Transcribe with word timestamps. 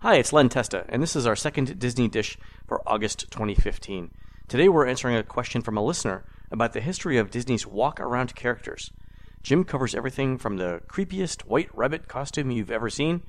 Hi, 0.00 0.14
it's 0.14 0.32
Len 0.32 0.48
Testa, 0.48 0.84
and 0.90 1.02
this 1.02 1.16
is 1.16 1.26
our 1.26 1.34
second 1.34 1.76
Disney 1.80 2.06
Dish 2.06 2.38
for 2.68 2.88
August 2.88 3.32
2015. 3.32 4.12
Today 4.46 4.68
we're 4.68 4.86
answering 4.86 5.16
a 5.16 5.24
question 5.24 5.60
from 5.60 5.76
a 5.76 5.84
listener 5.84 6.24
about 6.52 6.72
the 6.72 6.80
history 6.80 7.18
of 7.18 7.32
Disney's 7.32 7.66
walk 7.66 7.98
around 7.98 8.36
characters. 8.36 8.92
Jim 9.42 9.64
covers 9.64 9.96
everything 9.96 10.38
from 10.38 10.56
the 10.56 10.82
creepiest 10.86 11.46
white 11.46 11.68
rabbit 11.76 12.06
costume 12.06 12.52
you've 12.52 12.70
ever 12.70 12.88
seen. 12.88 13.22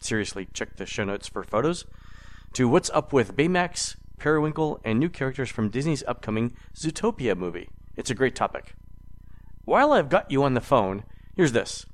Seriously, 0.00 0.48
check 0.52 0.74
the 0.74 0.84
show 0.84 1.04
notes 1.04 1.28
for 1.28 1.44
photos. 1.44 1.84
To 2.54 2.68
what's 2.68 2.90
up 2.90 3.12
with 3.12 3.36
Baymax, 3.36 3.94
Periwinkle, 4.18 4.80
and 4.82 4.98
new 4.98 5.08
characters 5.08 5.50
from 5.50 5.70
Disney's 5.70 6.02
upcoming 6.08 6.56
Zootopia 6.74 7.36
movie. 7.36 7.68
It's 7.94 8.10
a 8.10 8.16
great 8.16 8.34
topic. 8.34 8.74
While 9.64 9.92
I've 9.92 10.08
got 10.08 10.28
you 10.28 10.42
on 10.42 10.54
the 10.54 10.60
phone, 10.60 11.04
here's 11.36 11.52
this. 11.52 11.86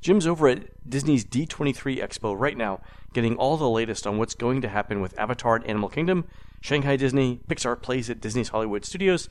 Jim's 0.00 0.26
over 0.26 0.48
at 0.48 0.88
Disney's 0.88 1.24
D23 1.24 2.02
Expo 2.02 2.38
right 2.38 2.56
now, 2.56 2.80
getting 3.12 3.36
all 3.36 3.56
the 3.56 3.68
latest 3.68 4.06
on 4.06 4.18
what's 4.18 4.34
going 4.34 4.62
to 4.62 4.68
happen 4.68 5.00
with 5.00 5.18
Avatar 5.18 5.56
and 5.56 5.66
Animal 5.66 5.88
Kingdom, 5.88 6.26
Shanghai 6.60 6.94
Disney, 6.96 7.40
Pixar 7.48 7.80
plays 7.80 8.08
at 8.08 8.20
Disney's 8.20 8.50
Hollywood 8.50 8.84
Studios, 8.84 9.28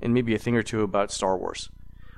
and 0.00 0.12
maybe 0.12 0.34
a 0.34 0.38
thing 0.38 0.56
or 0.56 0.62
two 0.62 0.82
about 0.82 1.10
Star 1.10 1.38
Wars. 1.38 1.70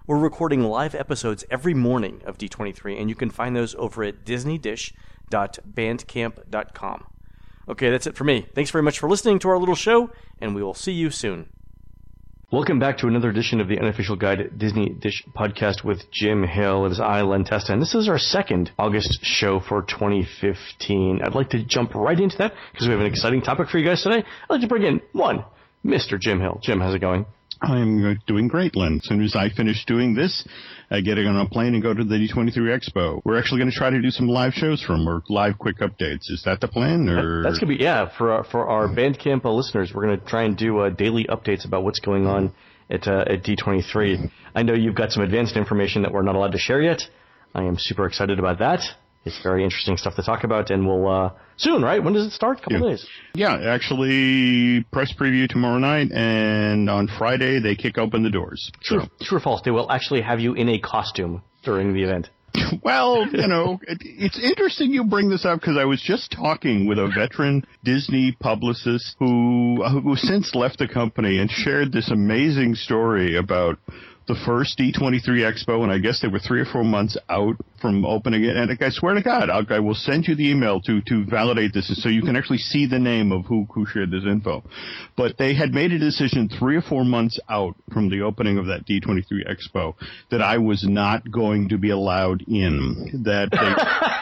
We're 0.07 0.19
recording 0.19 0.65
live 0.65 0.97
episodes 0.97 1.45
every 1.49 1.75
morning 1.75 2.23
of 2.27 2.39
D23, 2.39 3.01
and 3.01 3.09
you 3.09 3.15
can 3.15 3.31
find 3.31 3.55
those 3.55 3.77
over 3.77 4.03
at 4.03 4.25
disneydish.bandcamp.com. 4.25 7.07
Okay, 7.69 7.91
that's 7.91 8.09
it 8.09 8.17
for 8.17 8.25
me. 8.25 8.49
Thanks 8.55 8.73
very 8.73 8.83
much 8.83 8.99
for 8.99 9.09
listening 9.09 9.39
to 9.39 9.49
our 9.49 9.59
little 9.59 9.77
show, 9.77 10.11
and 10.41 10.57
we 10.57 10.63
will 10.63 10.75
see 10.75 10.93
you 10.93 11.11
soon. 11.11 11.49
Welcome 12.53 12.79
back 12.79 12.99
to 12.99 13.07
another 13.07 13.31
edition 13.31 13.63
of 13.63 13.69
the 13.69 13.79
Unofficial 13.79 14.15
Guide 14.15 14.59
Disney 14.59 14.91
Dish 14.91 15.25
podcast 15.35 15.85
with 15.85 16.11
Jim 16.11 16.45
Hill. 16.47 16.85
It 16.85 16.93
is 16.93 17.01
I, 17.01 17.23
Len 17.23 17.45
Testa, 17.45 17.73
and 17.73 17.81
this 17.81 17.95
is 17.95 18.11
our 18.11 18.19
second 18.19 18.71
August 18.79 19.21
show 19.23 19.59
for 19.59 19.81
2015. 19.81 21.23
I'd 21.25 21.35
like 21.35 21.49
to 21.49 21.65
jump 21.65 21.95
right 21.95 22.21
into 22.21 22.37
that 22.37 22.53
because 22.71 22.87
we 22.87 22.93
have 22.93 23.01
an 23.01 23.07
exciting 23.07 23.41
topic 23.41 23.71
for 23.71 23.79
you 23.79 23.87
guys 23.87 24.03
today. 24.03 24.19
I'd 24.19 24.51
like 24.51 24.61
to 24.61 24.67
bring 24.67 24.83
in 24.83 25.01
one, 25.13 25.47
Mr. 25.83 26.21
Jim 26.21 26.41
Hill. 26.41 26.61
Jim, 26.63 26.79
how's 26.79 26.95
it 26.95 26.99
going? 26.99 27.25
I'm 27.63 28.19
doing 28.27 28.49
great, 28.49 28.77
Len. 28.77 28.97
As 29.03 29.09
soon 29.09 29.23
as 29.23 29.37
I 29.37 29.49
finish 29.49 29.85
doing 29.87 30.15
this, 30.15 30.47
I 30.91 31.01
get 31.01 31.17
on 31.19 31.37
a 31.37 31.49
plane 31.49 31.75
and 31.75 31.83
go 31.83 31.95
to 31.95 32.05
the 32.05 32.17
D23 32.17 32.57
Expo. 32.57 33.23
We're 33.25 33.39
actually 33.39 33.61
going 33.61 33.71
to 33.71 33.77
try 33.77 33.91
to 33.91 34.03
do 34.03 34.11
some 34.11 34.29
live 34.29 34.53
shows 34.53 34.83
from 34.83 35.09
or 35.09 35.23
live 35.29 35.59
quick 35.59 35.79
updates. 35.79 36.31
Is 36.31 36.43
that 36.45 36.61
the 36.61 36.69
plan? 36.69 37.09
Or 37.09 37.43
that's 37.43 37.61
to 37.61 37.67
be 37.67 37.77
yeah 37.77 38.11
for 38.19 38.33
our, 38.33 38.45
for 38.45 38.67
our 38.67 38.89
Bandcamp 38.89 39.45
listeners. 39.45 39.93
We're 39.95 40.07
going 40.07 40.21
to 40.21 40.27
try 40.27 40.43
and 40.43 40.57
do 40.57 40.81
uh, 40.81 40.91
daily 40.91 41.25
updates 41.25 41.65
about 41.65 41.85
what's 41.85 42.01
going 42.01 42.27
on 42.27 42.53
at 42.91 43.07
uh, 43.07 43.25
at 43.27 43.45
D23. 43.45 44.31
I 44.55 44.63
know 44.63 44.75
you've 44.75 44.95
got 44.95 45.13
some 45.13 45.23
advanced 45.23 45.57
information 45.57 46.03
that 46.03 46.13
we're 46.13 46.23
not 46.23 46.35
allowed 46.35 46.53
to 46.53 46.59
share 46.59 46.83
yet. 46.83 47.03
I 47.55 47.65
am 47.65 47.77
super 47.79 48.07
excited 48.07 48.39
about 48.39 48.59
that. 48.59 48.81
It's 49.25 49.41
very 49.43 49.63
interesting 49.63 49.97
stuff 49.97 50.17
to 50.17 50.23
talk 50.23 50.43
about, 50.43 50.71
and 50.71 50.87
we'll 50.87 51.07
uh, 51.09 51.31
soon, 51.57 51.83
right? 51.83 52.03
When 52.03 52.13
does 52.13 52.27
it 52.27 52.33
start? 52.33 52.59
A 52.59 52.63
couple 52.63 52.81
yeah. 52.81 52.89
days. 52.91 53.07
Yeah, 53.35 53.73
actually, 53.73 54.85
press 54.93 55.13
preview 55.19 55.49
tomorrow 55.49 55.79
night, 55.79 56.11
and 56.13 56.91
on 56.91 57.09
Friday 57.19 57.61
they 57.61 57.77
kick 57.77 57.99
open 57.99 58.25
the 58.25 58.31
doors. 58.31 58.73
True, 58.83 59.03
so. 59.03 59.25
true 59.25 59.39
or 59.39 59.41
false? 59.41 59.63
They 59.65 59.71
will 59.71 59.91
actually 59.91 60.23
have 60.23 60.41
you 60.41 60.55
in 60.55 60.69
a 60.69 60.81
costume 60.81 61.43
during 61.63 61.95
the 61.95 62.03
event. 62.03 62.31
well, 62.83 63.27
you 63.29 63.47
know, 63.47 63.79
it, 63.83 63.99
it's 64.03 64.39
interesting 64.39 64.91
you 64.91 65.05
bring 65.05 65.31
this 65.31 65.45
up 65.45 65.61
because 65.61 65.77
I 65.77 65.85
was 65.85 66.03
just 66.03 66.33
talking 66.33 66.87
with 66.87 66.99
a 66.99 67.11
veteran 67.15 67.65
Disney 67.85 68.37
publicist 68.41 69.17
who 69.19 69.83
who 70.03 70.17
since 70.17 70.55
left 70.55 70.79
the 70.79 70.89
company 70.89 71.39
and 71.39 71.51
shared 71.51 71.93
this 71.93 72.11
amazing 72.11 72.75
story 72.75 73.37
about 73.37 73.79
the 74.29 74.37
first 74.47 74.79
D23 74.79 75.23
Expo, 75.27 75.83
and 75.83 75.91
I 75.91 75.99
guess 75.99 76.21
they 76.21 76.29
were 76.29 76.39
three 76.39 76.61
or 76.61 76.65
four 76.65 76.85
months 76.85 77.17
out 77.29 77.57
from 77.81 78.05
opening 78.05 78.45
it. 78.45 78.57
And 78.57 78.71
I 78.81 78.89
swear 78.91 79.15
to 79.15 79.23
God, 79.23 79.51
I'll, 79.51 79.67
I 79.71 79.81
will 79.81 79.95
send 79.95 80.27
you 80.27 80.35
the 80.35 80.51
email 80.51 80.81
to 80.83 81.01
to 81.03 81.25
validate 81.25 81.73
this, 81.75 81.93
so 82.03 82.09
you 82.09 82.23
can 82.23 82.37
actually 82.37 82.59
see 82.59 82.87
the 82.87 82.99
name 82.99 83.33
of 83.33 83.47
who 83.47 83.67
who 83.75 83.87
shared 83.87 84.11
this 84.11 84.25
info. 84.25 84.63
But 85.17 85.39
they 85.39 85.55
had 85.55 85.73
made 85.73 85.93
a 85.93 85.99
decision 85.99 86.49
three 86.49 86.77
or 86.77 86.83
four 86.83 87.05
months 87.05 87.39
out 87.49 87.75
from 87.93 88.09
the 88.09 88.23
opening 88.23 88.59
of 88.59 88.67
that 88.67 88.87
D23 88.87 89.25
Expo 89.49 89.95
that 90.31 90.41
I 90.41 90.59
was 90.59 90.85
not 90.87 91.31
going 91.31 91.71
to 91.71 91.79
be 91.79 91.91
allowed 91.91 92.43
in. 92.47 93.23
That 93.25 93.51
they. 93.51 94.19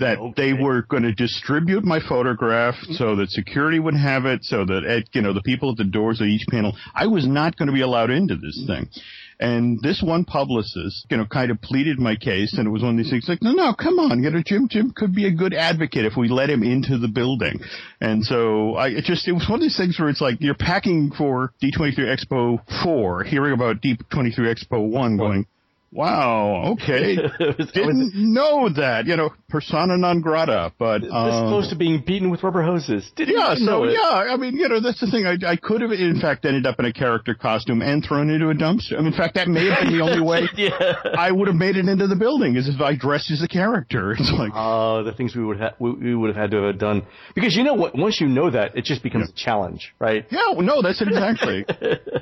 that 0.00 0.18
oh, 0.18 0.28
okay. 0.28 0.54
they 0.54 0.62
were 0.62 0.82
going 0.82 1.02
to 1.02 1.12
distribute 1.12 1.84
my 1.84 2.00
photograph 2.00 2.74
mm-hmm. 2.74 2.94
so 2.94 3.16
that 3.16 3.30
security 3.30 3.78
would 3.78 3.94
have 3.94 4.24
it, 4.26 4.44
so 4.44 4.64
that 4.64 4.84
at, 4.84 5.04
you 5.14 5.22
know 5.22 5.32
the 5.32 5.42
people 5.42 5.70
at 5.70 5.76
the 5.76 5.84
doors 5.84 6.20
of 6.20 6.26
each 6.26 6.46
panel. 6.48 6.76
I 6.94 7.06
was 7.06 7.26
not 7.26 7.56
going 7.56 7.68
to 7.68 7.72
be 7.72 7.82
allowed 7.82 8.10
into 8.10 8.36
this 8.36 8.58
mm-hmm. 8.58 8.84
thing. 8.84 9.02
And 9.40 9.80
this 9.82 10.00
one 10.02 10.24
publicist, 10.24 11.06
you 11.10 11.16
know, 11.16 11.26
kind 11.26 11.50
of 11.50 11.60
pleaded 11.60 11.98
my 11.98 12.14
case, 12.14 12.56
and 12.56 12.68
it 12.68 12.70
was 12.70 12.82
one 12.82 12.92
of 12.92 12.96
these 12.96 13.10
things 13.10 13.28
like, 13.28 13.42
no, 13.42 13.52
no, 13.52 13.74
come 13.74 13.98
on, 13.98 14.22
you 14.22 14.30
know, 14.30 14.42
Jim, 14.44 14.68
Jim 14.70 14.92
could 14.94 15.12
be 15.12 15.26
a 15.26 15.32
good 15.32 15.52
advocate 15.52 16.04
if 16.04 16.16
we 16.16 16.28
let 16.28 16.48
him 16.48 16.62
into 16.62 16.98
the 16.98 17.08
building. 17.08 17.58
And 18.00 18.24
so 18.24 18.74
I 18.74 18.88
it 18.88 19.04
just, 19.04 19.26
it 19.26 19.32
was 19.32 19.46
one 19.48 19.58
of 19.58 19.62
these 19.62 19.76
things 19.76 19.98
where 19.98 20.08
it's 20.08 20.20
like 20.20 20.36
you're 20.40 20.54
packing 20.54 21.10
for 21.16 21.52
D23 21.62 21.98
Expo 21.98 22.58
4, 22.84 23.24
hearing 23.24 23.52
about 23.52 23.82
D23 23.82 24.38
Expo 24.38 24.88
1 24.88 25.16
going, 25.16 25.46
Wow. 25.94 26.74
Okay. 26.74 27.14
Didn't 27.38 28.10
know 28.14 28.68
that. 28.68 29.06
You 29.06 29.16
know, 29.16 29.30
persona 29.48 29.96
non 29.96 30.20
grata. 30.20 30.72
But 30.76 31.04
um, 31.04 31.48
close 31.48 31.70
to 31.70 31.76
being 31.76 32.02
beaten 32.04 32.30
with 32.30 32.42
rubber 32.42 32.64
hoses. 32.64 33.08
Didn't 33.14 33.36
yeah. 33.36 33.54
So 33.54 33.84
yeah. 33.84 34.34
I 34.34 34.36
mean, 34.36 34.56
you 34.56 34.68
know, 34.68 34.80
that's 34.80 35.00
the 35.00 35.06
thing. 35.08 35.24
I, 35.24 35.52
I 35.52 35.54
could 35.54 35.82
have, 35.82 35.92
in 35.92 36.20
fact, 36.20 36.44
ended 36.46 36.66
up 36.66 36.80
in 36.80 36.86
a 36.86 36.92
character 36.92 37.32
costume 37.32 37.80
and 37.80 38.04
thrown 38.04 38.28
into 38.28 38.50
a 38.50 38.54
dumpster. 38.54 38.94
I 38.94 38.98
mean, 38.98 39.12
in 39.12 39.12
fact, 39.12 39.36
that 39.36 39.46
may 39.46 39.66
have 39.66 39.84
been 39.84 39.96
the 39.96 40.02
only 40.02 40.20
way 40.20 40.48
yeah. 40.56 40.94
I 41.16 41.30
would 41.30 41.46
have 41.46 41.56
made 41.56 41.76
it 41.76 41.86
into 41.86 42.08
the 42.08 42.16
building 42.16 42.56
is 42.56 42.68
if 42.68 42.80
I 42.80 42.96
dressed 42.96 43.30
as 43.30 43.42
a 43.42 43.48
character. 43.48 44.16
It's 44.24 44.32
like 44.38 44.52
oh, 44.54 45.00
uh, 45.00 45.02
the 45.02 45.12
things 45.12 45.36
we 45.36 45.44
would 45.44 45.60
have 45.60 45.74
we, 45.78 45.92
we, 45.92 46.14
would 46.14 46.28
have 46.28 46.36
had 46.36 46.50
to 46.52 46.62
have 46.62 46.78
done 46.78 47.06
because 47.34 47.54
you 47.54 47.62
know 47.62 47.74
what? 47.74 47.96
Once 47.96 48.20
you 48.20 48.26
know 48.26 48.50
that, 48.50 48.74
it 48.74 48.84
just 48.84 49.02
becomes 49.02 49.28
yeah. 49.28 49.42
a 49.42 49.44
challenge, 49.44 49.94
right? 49.98 50.24
Yeah. 50.30 50.52
Well, 50.52 50.62
no, 50.62 50.80
that's 50.80 51.02
it 51.02 51.08
exactly. 51.08 51.66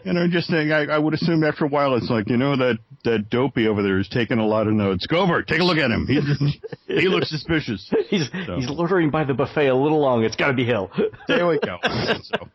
you 0.04 0.12
know, 0.12 0.26
just 0.28 0.48
saying. 0.48 0.72
I, 0.72 0.86
I 0.86 0.98
would 0.98 1.14
assume 1.14 1.44
after 1.44 1.64
a 1.64 1.68
while, 1.68 1.94
it's 1.94 2.10
like 2.10 2.28
you 2.28 2.36
know 2.36 2.56
that 2.56 2.78
that 3.04 3.30
dopey 3.30 3.61
over 3.68 3.82
there 3.82 3.98
is 3.98 4.08
taking 4.08 4.38
a 4.38 4.46
lot 4.46 4.66
of 4.66 4.74
notes. 4.74 5.06
Go 5.06 5.18
over, 5.18 5.42
take 5.42 5.60
a 5.60 5.64
look 5.64 5.78
at 5.78 5.90
him. 5.90 6.06
He 6.06 6.60
he 6.86 7.08
looks 7.08 7.30
suspicious. 7.30 7.92
He's 8.08 8.28
so. 8.46 8.56
he's 8.56 8.68
loitering 8.68 9.10
by 9.10 9.24
the 9.24 9.34
buffet 9.34 9.68
a 9.68 9.74
little 9.74 10.00
long. 10.00 10.24
It's 10.24 10.36
got 10.36 10.48
to 10.48 10.54
be 10.54 10.64
Hill. 10.64 10.90
There 11.28 11.46
we 11.46 11.58
go. 11.58 11.78
So. 12.22 12.48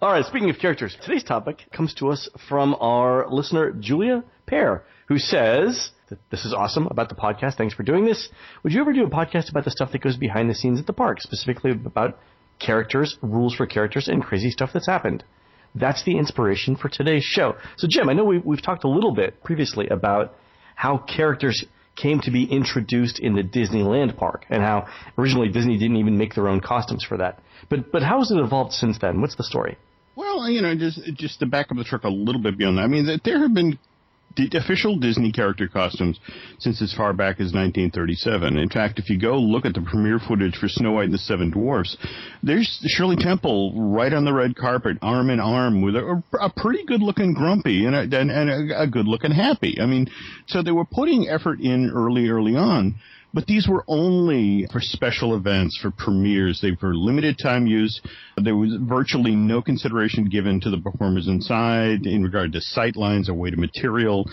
All 0.00 0.12
right. 0.12 0.24
Speaking 0.26 0.50
of 0.50 0.58
characters, 0.58 0.96
today's 1.02 1.24
topic 1.24 1.58
comes 1.72 1.94
to 1.94 2.10
us 2.10 2.28
from 2.48 2.74
our 2.80 3.28
listener 3.30 3.72
Julia 3.72 4.24
Pear, 4.46 4.84
who 5.08 5.18
says. 5.18 5.90
This 6.30 6.44
is 6.44 6.52
awesome 6.52 6.86
about 6.88 7.08
the 7.08 7.14
podcast. 7.14 7.56
Thanks 7.56 7.72
for 7.72 7.84
doing 7.84 8.04
this. 8.04 8.28
Would 8.62 8.74
you 8.74 8.82
ever 8.82 8.92
do 8.92 9.04
a 9.04 9.08
podcast 9.08 9.48
about 9.48 9.64
the 9.64 9.70
stuff 9.70 9.92
that 9.92 10.02
goes 10.02 10.18
behind 10.18 10.50
the 10.50 10.54
scenes 10.54 10.78
at 10.78 10.86
the 10.86 10.92
park, 10.92 11.22
specifically 11.22 11.70
about 11.70 12.18
characters, 12.58 13.16
rules 13.22 13.54
for 13.54 13.66
characters, 13.66 14.08
and 14.08 14.22
crazy 14.22 14.50
stuff 14.50 14.70
that's 14.74 14.86
happened? 14.86 15.24
That's 15.74 16.04
the 16.04 16.18
inspiration 16.18 16.76
for 16.76 16.88
today's 16.88 17.24
show. 17.24 17.56
So, 17.76 17.86
Jim, 17.88 18.08
I 18.08 18.12
know 18.12 18.24
we, 18.24 18.38
we've 18.38 18.62
talked 18.62 18.84
a 18.84 18.88
little 18.88 19.14
bit 19.14 19.42
previously 19.42 19.88
about 19.88 20.34
how 20.74 20.98
characters 20.98 21.64
came 21.96 22.20
to 22.20 22.30
be 22.30 22.44
introduced 22.44 23.18
in 23.18 23.34
the 23.34 23.42
Disneyland 23.42 24.16
park 24.16 24.44
and 24.48 24.62
how 24.62 24.86
originally 25.18 25.48
Disney 25.48 25.78
didn't 25.78 25.96
even 25.96 26.16
make 26.16 26.34
their 26.34 26.48
own 26.48 26.60
costumes 26.60 27.04
for 27.04 27.18
that. 27.18 27.40
But 27.68 27.92
but 27.92 28.02
how 28.02 28.18
has 28.18 28.30
it 28.30 28.38
evolved 28.38 28.72
since 28.72 28.98
then? 28.98 29.20
What's 29.20 29.36
the 29.36 29.44
story? 29.44 29.78
Well, 30.14 30.48
you 30.48 30.60
know, 30.60 30.74
just 30.74 31.00
just 31.14 31.40
to 31.40 31.46
back 31.46 31.70
up 31.70 31.76
the 31.76 31.84
truck 31.84 32.04
a 32.04 32.08
little 32.08 32.40
bit 32.40 32.58
beyond 32.58 32.78
that. 32.78 32.82
I 32.82 32.86
mean, 32.86 33.20
there 33.24 33.40
have 33.40 33.54
been 33.54 33.78
official 34.54 34.98
Disney 34.98 35.32
character 35.32 35.68
costumes 35.68 36.18
since 36.58 36.80
as 36.82 36.92
far 36.94 37.12
back 37.12 37.36
as 37.36 37.52
1937. 37.52 38.56
In 38.56 38.68
fact, 38.68 38.98
if 38.98 39.10
you 39.10 39.18
go 39.18 39.38
look 39.38 39.64
at 39.64 39.74
the 39.74 39.82
premiere 39.82 40.18
footage 40.18 40.56
for 40.56 40.68
Snow 40.68 40.92
White 40.92 41.04
and 41.04 41.14
the 41.14 41.18
Seven 41.18 41.50
Dwarfs, 41.50 41.96
there's 42.42 42.80
Shirley 42.86 43.16
Temple 43.16 43.92
right 43.92 44.12
on 44.12 44.24
the 44.24 44.32
red 44.32 44.56
carpet, 44.56 44.98
arm 45.02 45.30
in 45.30 45.40
arm 45.40 45.82
with 45.82 45.96
a, 45.96 46.22
a 46.40 46.50
pretty 46.50 46.84
good-looking 46.86 47.34
Grumpy 47.34 47.86
and, 47.86 47.94
a, 47.94 48.00
and, 48.00 48.30
and 48.30 48.70
a, 48.70 48.82
a 48.82 48.86
good-looking 48.86 49.32
Happy. 49.32 49.78
I 49.80 49.86
mean, 49.86 50.08
so 50.46 50.62
they 50.62 50.72
were 50.72 50.84
putting 50.84 51.28
effort 51.28 51.60
in 51.60 51.90
early, 51.90 52.28
early 52.28 52.56
on. 52.56 52.96
But 53.34 53.46
these 53.46 53.66
were 53.66 53.84
only 53.88 54.66
for 54.70 54.80
special 54.80 55.34
events, 55.36 55.78
for 55.80 55.90
premieres. 55.90 56.60
They 56.60 56.76
were 56.82 56.94
limited 56.94 57.38
time 57.42 57.66
use. 57.66 58.00
There 58.36 58.56
was 58.56 58.76
virtually 58.80 59.34
no 59.34 59.62
consideration 59.62 60.26
given 60.26 60.60
to 60.60 60.70
the 60.70 60.78
performers 60.78 61.28
inside 61.28 62.06
in 62.06 62.22
regard 62.22 62.52
to 62.52 62.60
sight 62.60 62.96
lines 62.96 63.30
or 63.30 63.34
weight 63.34 63.54
of 63.54 63.58
material 63.58 64.26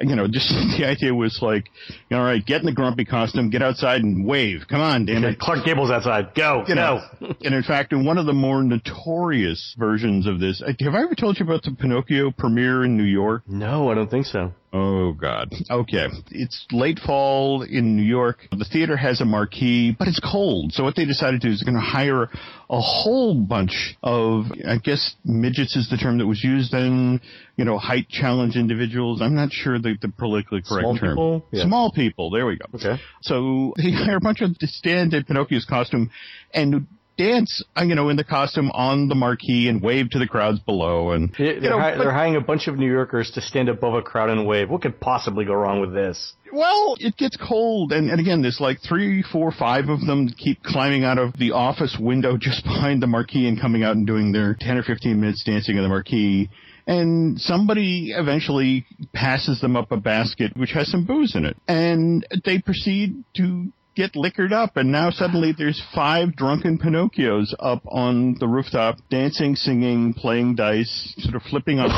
you 0.00 0.16
know, 0.16 0.26
just 0.30 0.48
the 0.48 0.84
idea 0.86 1.14
was 1.14 1.38
like, 1.42 1.68
all 2.10 2.22
right, 2.22 2.44
get 2.44 2.60
in 2.60 2.66
the 2.66 2.72
grumpy 2.72 3.04
costume, 3.04 3.50
get 3.50 3.62
outside 3.62 4.02
and 4.02 4.26
wave. 4.26 4.62
Come 4.68 4.80
on, 4.80 5.06
damn 5.06 5.24
it. 5.24 5.38
Clark 5.38 5.64
Gable's 5.64 5.90
outside. 5.90 6.34
Go, 6.34 6.64
you 6.66 6.74
know. 6.74 7.00
and 7.20 7.54
in 7.54 7.62
fact, 7.62 7.92
in 7.92 8.04
one 8.04 8.18
of 8.18 8.26
the 8.26 8.32
more 8.32 8.62
notorious 8.62 9.74
versions 9.78 10.26
of 10.26 10.40
this, 10.40 10.62
uh, 10.62 10.72
have 10.80 10.94
I 10.94 11.02
ever 11.02 11.14
told 11.14 11.38
you 11.38 11.44
about 11.44 11.62
the 11.62 11.72
Pinocchio 11.72 12.30
premiere 12.30 12.84
in 12.84 12.96
New 12.96 13.04
York? 13.04 13.42
No, 13.46 13.90
I 13.90 13.94
don't 13.94 14.10
think 14.10 14.26
so. 14.26 14.52
Oh 14.74 15.12
God. 15.12 15.52
Okay. 15.70 16.06
It's 16.30 16.66
late 16.72 16.98
fall 16.98 17.62
in 17.62 17.94
New 17.94 18.02
York. 18.02 18.48
The 18.50 18.64
theater 18.64 18.96
has 18.96 19.20
a 19.20 19.24
marquee, 19.26 19.94
but 19.98 20.08
it's 20.08 20.20
cold. 20.20 20.72
So 20.72 20.82
what 20.82 20.96
they 20.96 21.04
decided 21.04 21.42
to 21.42 21.48
do 21.48 21.52
is 21.52 21.60
they're 21.60 21.70
going 21.70 21.82
to 21.82 21.86
hire 21.86 22.30
a 22.72 22.80
whole 22.80 23.34
bunch 23.34 23.96
of, 24.02 24.46
I 24.66 24.78
guess 24.78 25.14
midgets 25.26 25.76
is 25.76 25.90
the 25.90 25.98
term 25.98 26.16
that 26.18 26.26
was 26.26 26.42
used 26.42 26.72
then, 26.72 27.20
you 27.56 27.66
know, 27.66 27.76
height 27.76 28.08
challenge 28.08 28.56
individuals. 28.56 29.20
I'm 29.20 29.34
not 29.34 29.52
sure 29.52 29.78
the, 29.78 29.94
the 30.00 30.08
politically 30.08 30.62
correct 30.66 30.84
Small 30.84 30.96
term. 30.96 31.10
people? 31.10 31.46
Yeah. 31.52 31.64
Small 31.66 31.92
people. 31.92 32.30
There 32.30 32.46
we 32.46 32.56
go. 32.56 32.64
Okay. 32.74 33.00
So 33.20 33.74
they 33.76 33.92
hire 33.92 34.16
a 34.16 34.20
bunch 34.20 34.40
of 34.40 34.58
to 34.58 34.66
stand 34.66 35.12
in 35.12 35.24
Pinocchio's 35.24 35.66
costume 35.66 36.10
and 36.54 36.86
dance, 37.22 37.62
uh, 37.76 37.82
you 37.82 37.94
know, 37.94 38.08
in 38.08 38.16
the 38.16 38.24
costume 38.24 38.70
on 38.72 39.08
the 39.08 39.14
marquee 39.14 39.68
and 39.68 39.80
wave 39.82 40.10
to 40.10 40.18
the 40.18 40.26
crowds 40.26 40.58
below. 40.60 41.12
And 41.12 41.32
They're, 41.38 41.60
know, 41.60 41.78
hi- 41.78 41.96
they're 41.96 42.12
hiring 42.12 42.36
a 42.36 42.40
bunch 42.40 42.68
of 42.68 42.76
New 42.78 42.90
Yorkers 42.90 43.30
to 43.32 43.40
stand 43.40 43.68
above 43.68 43.94
a 43.94 44.02
crowd 44.02 44.30
and 44.30 44.46
wave. 44.46 44.70
What 44.70 44.82
could 44.82 45.00
possibly 45.00 45.44
go 45.44 45.54
wrong 45.54 45.80
with 45.80 45.92
this? 45.92 46.34
Well, 46.52 46.96
it 46.98 47.16
gets 47.16 47.36
cold, 47.36 47.92
and, 47.92 48.10
and 48.10 48.20
again, 48.20 48.42
there's 48.42 48.60
like 48.60 48.78
three, 48.86 49.22
four, 49.22 49.52
five 49.52 49.88
of 49.88 50.04
them 50.04 50.28
keep 50.36 50.62
climbing 50.62 51.02
out 51.02 51.16
of 51.18 51.32
the 51.38 51.52
office 51.52 51.96
window 51.98 52.36
just 52.40 52.62
behind 52.64 53.02
the 53.02 53.06
marquee 53.06 53.48
and 53.48 53.60
coming 53.60 53.82
out 53.82 53.96
and 53.96 54.06
doing 54.06 54.32
their 54.32 54.56
10 54.60 54.76
or 54.76 54.82
15 54.82 55.18
minutes 55.20 55.44
dancing 55.44 55.76
in 55.76 55.82
the 55.82 55.88
marquee. 55.88 56.50
And 56.86 57.40
somebody 57.40 58.10
eventually 58.10 58.84
passes 59.12 59.60
them 59.60 59.76
up 59.76 59.92
a 59.92 59.96
basket 59.96 60.56
which 60.56 60.72
has 60.72 60.90
some 60.90 61.06
booze 61.06 61.36
in 61.36 61.44
it. 61.44 61.56
And 61.68 62.26
they 62.44 62.58
proceed 62.58 63.22
to 63.36 63.72
get 63.94 64.16
liquored 64.16 64.52
up, 64.52 64.76
and 64.76 64.90
now 64.90 65.10
suddenly 65.10 65.52
there's 65.56 65.82
five 65.94 66.34
drunken 66.36 66.78
Pinocchios 66.78 67.54
up 67.58 67.82
on 67.86 68.36
the 68.40 68.48
rooftop, 68.48 68.98
dancing, 69.10 69.56
singing, 69.56 70.14
playing 70.14 70.54
dice, 70.54 71.14
sort 71.18 71.36
of 71.36 71.42
flipping 71.42 71.78
on. 71.78 71.90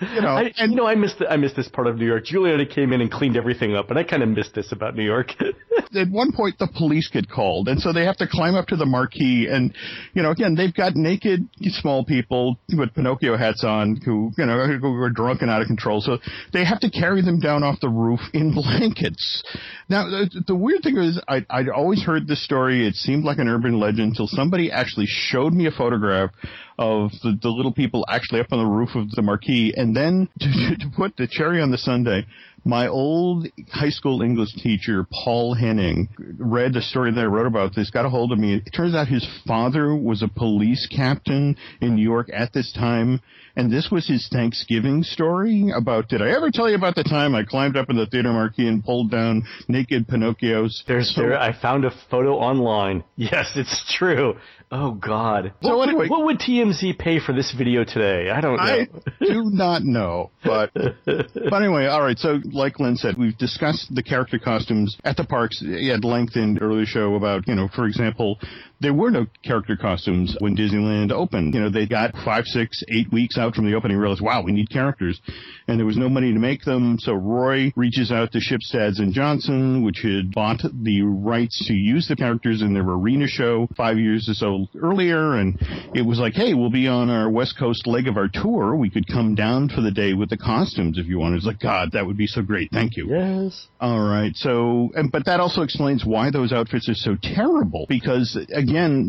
You 0.00 0.20
know, 0.20 0.28
I, 0.28 0.52
and- 0.56 0.70
you 0.72 0.76
know, 0.76 0.86
I 0.86 0.94
missed 0.94 1.22
I 1.28 1.36
missed 1.36 1.56
this 1.56 1.68
part 1.68 1.86
of 1.86 1.96
New 1.96 2.06
York. 2.06 2.24
Giuliani 2.24 2.72
came 2.72 2.92
in 2.92 3.00
and 3.00 3.10
cleaned 3.10 3.36
everything 3.36 3.74
up, 3.74 3.90
and 3.90 3.98
I 3.98 4.04
kind 4.04 4.22
of 4.22 4.28
missed 4.28 4.54
this 4.54 4.72
about 4.72 4.94
New 4.94 5.04
York. 5.04 5.32
at 5.94 6.10
one 6.10 6.32
point 6.32 6.58
the 6.58 6.68
police 6.76 7.08
get 7.12 7.28
called 7.28 7.68
and 7.68 7.80
so 7.80 7.92
they 7.92 8.04
have 8.04 8.16
to 8.16 8.26
climb 8.26 8.54
up 8.54 8.66
to 8.66 8.76
the 8.76 8.84
marquee 8.84 9.46
and 9.50 9.74
you 10.12 10.22
know 10.22 10.30
again 10.30 10.54
they've 10.54 10.74
got 10.74 10.94
naked 10.94 11.48
small 11.62 12.04
people 12.04 12.58
with 12.76 12.92
pinocchio 12.94 13.36
hats 13.36 13.64
on 13.64 13.96
who 14.04 14.30
you 14.36 14.44
know 14.44 14.66
who 14.66 14.94
are 15.00 15.10
drunk 15.10 15.40
and 15.42 15.50
out 15.50 15.60
of 15.62 15.66
control 15.66 16.00
so 16.00 16.18
they 16.52 16.64
have 16.64 16.80
to 16.80 16.90
carry 16.90 17.22
them 17.22 17.40
down 17.40 17.62
off 17.62 17.78
the 17.80 17.88
roof 17.88 18.20
in 18.34 18.52
blankets 18.54 19.42
now 19.88 20.04
the, 20.04 20.42
the 20.46 20.54
weird 20.54 20.82
thing 20.82 20.96
is 20.98 21.20
I, 21.28 21.44
i'd 21.50 21.68
always 21.68 22.02
heard 22.02 22.26
this 22.26 22.44
story 22.44 22.86
it 22.86 22.94
seemed 22.94 23.24
like 23.24 23.38
an 23.38 23.48
urban 23.48 23.78
legend 23.78 24.10
until 24.10 24.26
somebody 24.26 24.70
actually 24.70 25.06
showed 25.06 25.52
me 25.52 25.66
a 25.66 25.70
photograph 25.70 26.30
of 26.78 27.10
the, 27.22 27.38
the 27.42 27.48
little 27.48 27.72
people 27.72 28.04
actually 28.08 28.40
up 28.40 28.52
on 28.52 28.58
the 28.58 28.64
roof 28.64 28.94
of 28.94 29.10
the 29.10 29.22
marquee 29.22 29.74
and 29.76 29.96
then 29.96 30.28
to, 30.40 30.76
to 30.78 30.90
put 30.96 31.16
the 31.16 31.26
cherry 31.26 31.60
on 31.60 31.70
the 31.70 31.78
sundae 31.78 32.24
my 32.68 32.86
old 32.86 33.46
high 33.72 33.88
school 33.88 34.20
English 34.20 34.52
teacher, 34.62 35.06
Paul 35.24 35.54
Henning, 35.54 36.10
read 36.38 36.74
the 36.74 36.82
story 36.82 37.10
that 37.10 37.20
I 37.20 37.24
wrote 37.24 37.46
about 37.46 37.74
this, 37.74 37.90
got 37.90 38.04
a 38.04 38.10
hold 38.10 38.30
of 38.30 38.38
me. 38.38 38.56
It 38.56 38.70
turns 38.76 38.94
out 38.94 39.08
his 39.08 39.26
father 39.46 39.96
was 39.96 40.22
a 40.22 40.28
police 40.28 40.86
captain 40.94 41.56
in 41.80 41.94
New 41.94 42.02
York 42.02 42.28
at 42.30 42.52
this 42.52 42.70
time, 42.74 43.20
and 43.56 43.72
this 43.72 43.88
was 43.90 44.06
his 44.06 44.28
Thanksgiving 44.30 45.02
story 45.02 45.70
about, 45.74 46.08
did 46.10 46.20
I 46.20 46.28
ever 46.36 46.50
tell 46.50 46.68
you 46.68 46.76
about 46.76 46.94
the 46.94 47.04
time 47.04 47.34
I 47.34 47.42
climbed 47.42 47.78
up 47.78 47.88
in 47.88 47.96
the 47.96 48.04
theater 48.06 48.32
marquee 48.34 48.68
and 48.68 48.84
pulled 48.84 49.10
down 49.10 49.44
naked 49.66 50.06
Pinocchios? 50.06 50.84
There's 50.86 51.14
So- 51.14 51.22
there. 51.22 51.40
I 51.40 51.52
found 51.58 51.86
a 51.86 51.90
photo 52.10 52.34
online. 52.34 53.02
Yes, 53.16 53.50
it's 53.56 53.94
true. 53.98 54.36
Oh 54.70 54.92
God. 54.92 55.52
So 55.62 55.76
what, 55.78 55.88
anyway- 55.88 56.08
what 56.08 56.24
would 56.26 56.38
TMZ 56.38 56.98
pay 56.98 57.18
for 57.18 57.32
this 57.32 57.52
video 57.56 57.82
today? 57.84 58.30
I 58.30 58.40
don't 58.40 58.56
know. 58.56 58.62
I 58.62 58.86
do 59.20 59.42
not 59.52 59.82
know, 59.82 60.30
but 60.44 60.70
but 61.04 61.52
anyway, 61.62 61.86
all 61.86 62.02
right. 62.02 62.18
So, 62.18 62.38
like 62.58 62.78
Len 62.80 62.96
said, 62.96 63.16
we've 63.16 63.38
discussed 63.38 63.94
the 63.94 64.02
character 64.02 64.38
costumes 64.38 64.96
at 65.04 65.16
the 65.16 65.24
parks 65.24 65.62
at 65.62 66.04
length 66.04 66.36
in 66.36 66.58
earlier 66.60 66.84
show 66.84 67.14
about, 67.14 67.46
you 67.46 67.54
know, 67.54 67.68
for 67.74 67.86
example, 67.86 68.38
there 68.80 68.94
were 68.94 69.10
no 69.10 69.26
character 69.44 69.76
costumes 69.76 70.36
when 70.38 70.56
Disneyland 70.56 71.10
opened. 71.10 71.54
You 71.54 71.60
know, 71.60 71.70
they 71.70 71.86
got 71.86 72.14
five, 72.24 72.44
six, 72.44 72.82
eight 72.88 73.12
weeks 73.12 73.36
out 73.36 73.54
from 73.54 73.68
the 73.68 73.76
opening, 73.76 73.96
realized, 73.96 74.20
wow, 74.20 74.42
we 74.42 74.52
need 74.52 74.70
characters, 74.70 75.20
and 75.66 75.78
there 75.78 75.86
was 75.86 75.96
no 75.96 76.08
money 76.08 76.32
to 76.32 76.38
make 76.38 76.64
them. 76.64 76.96
So 77.00 77.14
Roy 77.14 77.72
reaches 77.74 78.12
out 78.12 78.32
to 78.32 78.38
Shipstad 78.38 78.98
and 79.00 79.12
Johnson, 79.12 79.84
which 79.84 80.00
had 80.02 80.32
bought 80.32 80.60
the 80.62 81.02
rights 81.02 81.66
to 81.66 81.74
use 81.74 82.06
the 82.08 82.16
characters 82.16 82.62
in 82.62 82.72
their 82.72 82.82
arena 82.82 83.26
show 83.26 83.68
five 83.76 83.98
years 83.98 84.28
or 84.28 84.34
so 84.34 84.66
earlier, 84.80 85.34
and 85.34 85.58
it 85.94 86.06
was 86.06 86.18
like, 86.18 86.34
hey, 86.34 86.54
we'll 86.54 86.70
be 86.70 86.86
on 86.86 87.10
our 87.10 87.28
West 87.28 87.58
Coast 87.58 87.86
leg 87.86 88.06
of 88.06 88.16
our 88.16 88.28
tour. 88.32 88.76
We 88.76 88.90
could 88.90 89.08
come 89.08 89.34
down 89.34 89.68
for 89.68 89.80
the 89.80 89.90
day 89.90 90.14
with 90.14 90.30
the 90.30 90.38
costumes 90.38 90.98
if 90.98 91.06
you 91.06 91.18
want. 91.18 91.34
It's 91.34 91.46
like, 91.46 91.60
God, 91.60 91.90
that 91.92 92.06
would 92.06 92.16
be 92.16 92.26
so 92.26 92.42
great. 92.42 92.70
Thank 92.72 92.96
you. 92.96 93.08
Yes. 93.08 93.66
All 93.80 94.00
right. 94.00 94.34
So, 94.36 94.90
and, 94.94 95.10
but 95.10 95.24
that 95.26 95.40
also 95.40 95.62
explains 95.62 96.04
why 96.04 96.30
those 96.30 96.52
outfits 96.52 96.88
are 96.88 96.94
so 96.94 97.16
terrible 97.20 97.86
because 97.88 98.38
again, 98.54 98.67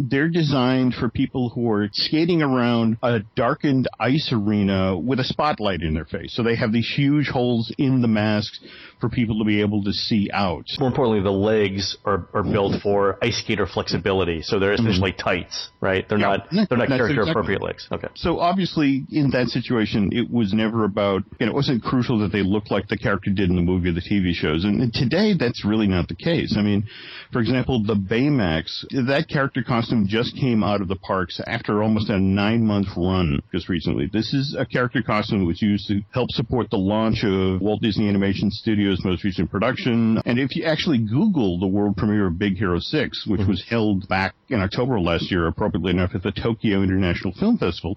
they're 0.09 0.29
designed 0.29 0.93
for 0.93 1.09
people 1.09 1.49
who 1.49 1.69
are 1.69 1.89
skating 1.91 2.41
around 2.41 2.97
a 3.03 3.19
darkened 3.35 3.87
ice 3.99 4.31
arena 4.31 4.97
with 4.97 5.19
a 5.19 5.23
spotlight 5.23 5.81
in 5.81 5.93
their 5.93 6.05
face. 6.05 6.35
So 6.35 6.43
they 6.43 6.55
have 6.55 6.71
these 6.71 6.91
huge 6.95 7.27
holes 7.27 7.73
in 7.77 8.01
the 8.01 8.07
masks 8.07 8.59
for 8.99 9.09
people 9.09 9.39
to 9.39 9.45
be 9.45 9.61
able 9.61 9.83
to 9.83 9.93
see 9.93 10.29
out. 10.33 10.65
More 10.79 10.89
importantly, 10.89 11.21
the 11.23 11.31
legs 11.31 11.97
are, 12.05 12.27
are 12.33 12.43
built 12.43 12.81
for 12.81 13.17
ice 13.23 13.39
skater 13.39 13.65
flexibility, 13.65 14.41
so 14.41 14.59
they're 14.59 14.73
mm-hmm. 14.73 14.87
essentially 14.87 15.13
tights, 15.13 15.69
right? 15.81 16.07
They're 16.07 16.17
Yeah. 16.17 16.37
not 16.37 16.47
they're 16.51 16.77
not 16.77 16.89
That's 16.89 16.99
character 16.99 17.21
exactly- 17.21 17.31
appropriate 17.31 17.61
legs. 17.61 17.87
Okay. 17.91 18.07
So 18.15 18.39
obviously, 18.39 19.05
in 19.11 19.29
that 19.31 19.47
situation, 19.47 20.09
it 20.11 20.29
was 20.29 20.53
never 20.53 20.83
about, 20.83 21.23
you 21.39 21.45
know, 21.45 21.51
it 21.51 21.55
wasn't 21.55 21.83
crucial 21.83 22.19
that 22.19 22.31
they 22.31 22.43
looked 22.43 22.71
like 22.71 22.87
the 22.87 22.97
character 22.97 23.29
did 23.31 23.49
in 23.49 23.55
the 23.55 23.61
movie 23.61 23.89
or 23.89 23.93
the 23.93 24.01
TV 24.01 24.33
shows. 24.33 24.65
And 24.65 24.91
today, 24.93 25.33
that's 25.37 25.63
really 25.63 25.87
not 25.87 26.07
the 26.07 26.15
case. 26.15 26.55
I 26.57 26.61
mean, 26.61 26.87
for 27.31 27.39
example, 27.39 27.83
the 27.83 27.95
Baymax, 27.95 28.85
that 29.07 29.27
character 29.29 29.63
costume 29.63 30.07
just 30.07 30.35
came 30.35 30.63
out 30.63 30.81
of 30.81 30.87
the 30.87 30.95
parks 30.95 31.39
after 31.47 31.83
almost 31.83 32.09
a 32.09 32.19
nine 32.19 32.65
month 32.65 32.87
run 32.97 33.39
just 33.53 33.69
recently. 33.69 34.09
This 34.11 34.33
is 34.33 34.55
a 34.57 34.65
character 34.65 35.01
costume 35.01 35.39
that 35.39 35.45
was 35.45 35.61
used 35.61 35.87
to 35.87 36.01
help 36.11 36.31
support 36.31 36.69
the 36.69 36.77
launch 36.77 37.23
of 37.23 37.61
Walt 37.61 37.81
Disney 37.81 38.09
Animation 38.09 38.49
Studios' 38.51 38.88
most 39.03 39.23
recent 39.23 39.49
production. 39.51 40.21
And 40.25 40.39
if 40.39 40.55
you 40.55 40.63
actually 40.65 40.99
Google 40.99 41.59
the 41.59 41.67
world 41.67 41.97
premiere 41.97 42.27
of 42.27 42.37
Big 42.37 42.57
Hero 42.57 42.79
6, 42.79 43.27
which 43.27 43.41
mm-hmm. 43.41 43.49
was 43.49 43.63
held 43.69 44.07
back 44.07 44.35
in 44.49 44.61
October 44.61 44.99
last 44.99 45.31
year, 45.31 45.47
appropriately 45.47 45.91
enough, 45.91 46.11
at 46.15 46.23
the 46.23 46.31
Tokyo 46.31 46.81
International 46.81 47.33
Film 47.33 47.57
Festival, 47.57 47.95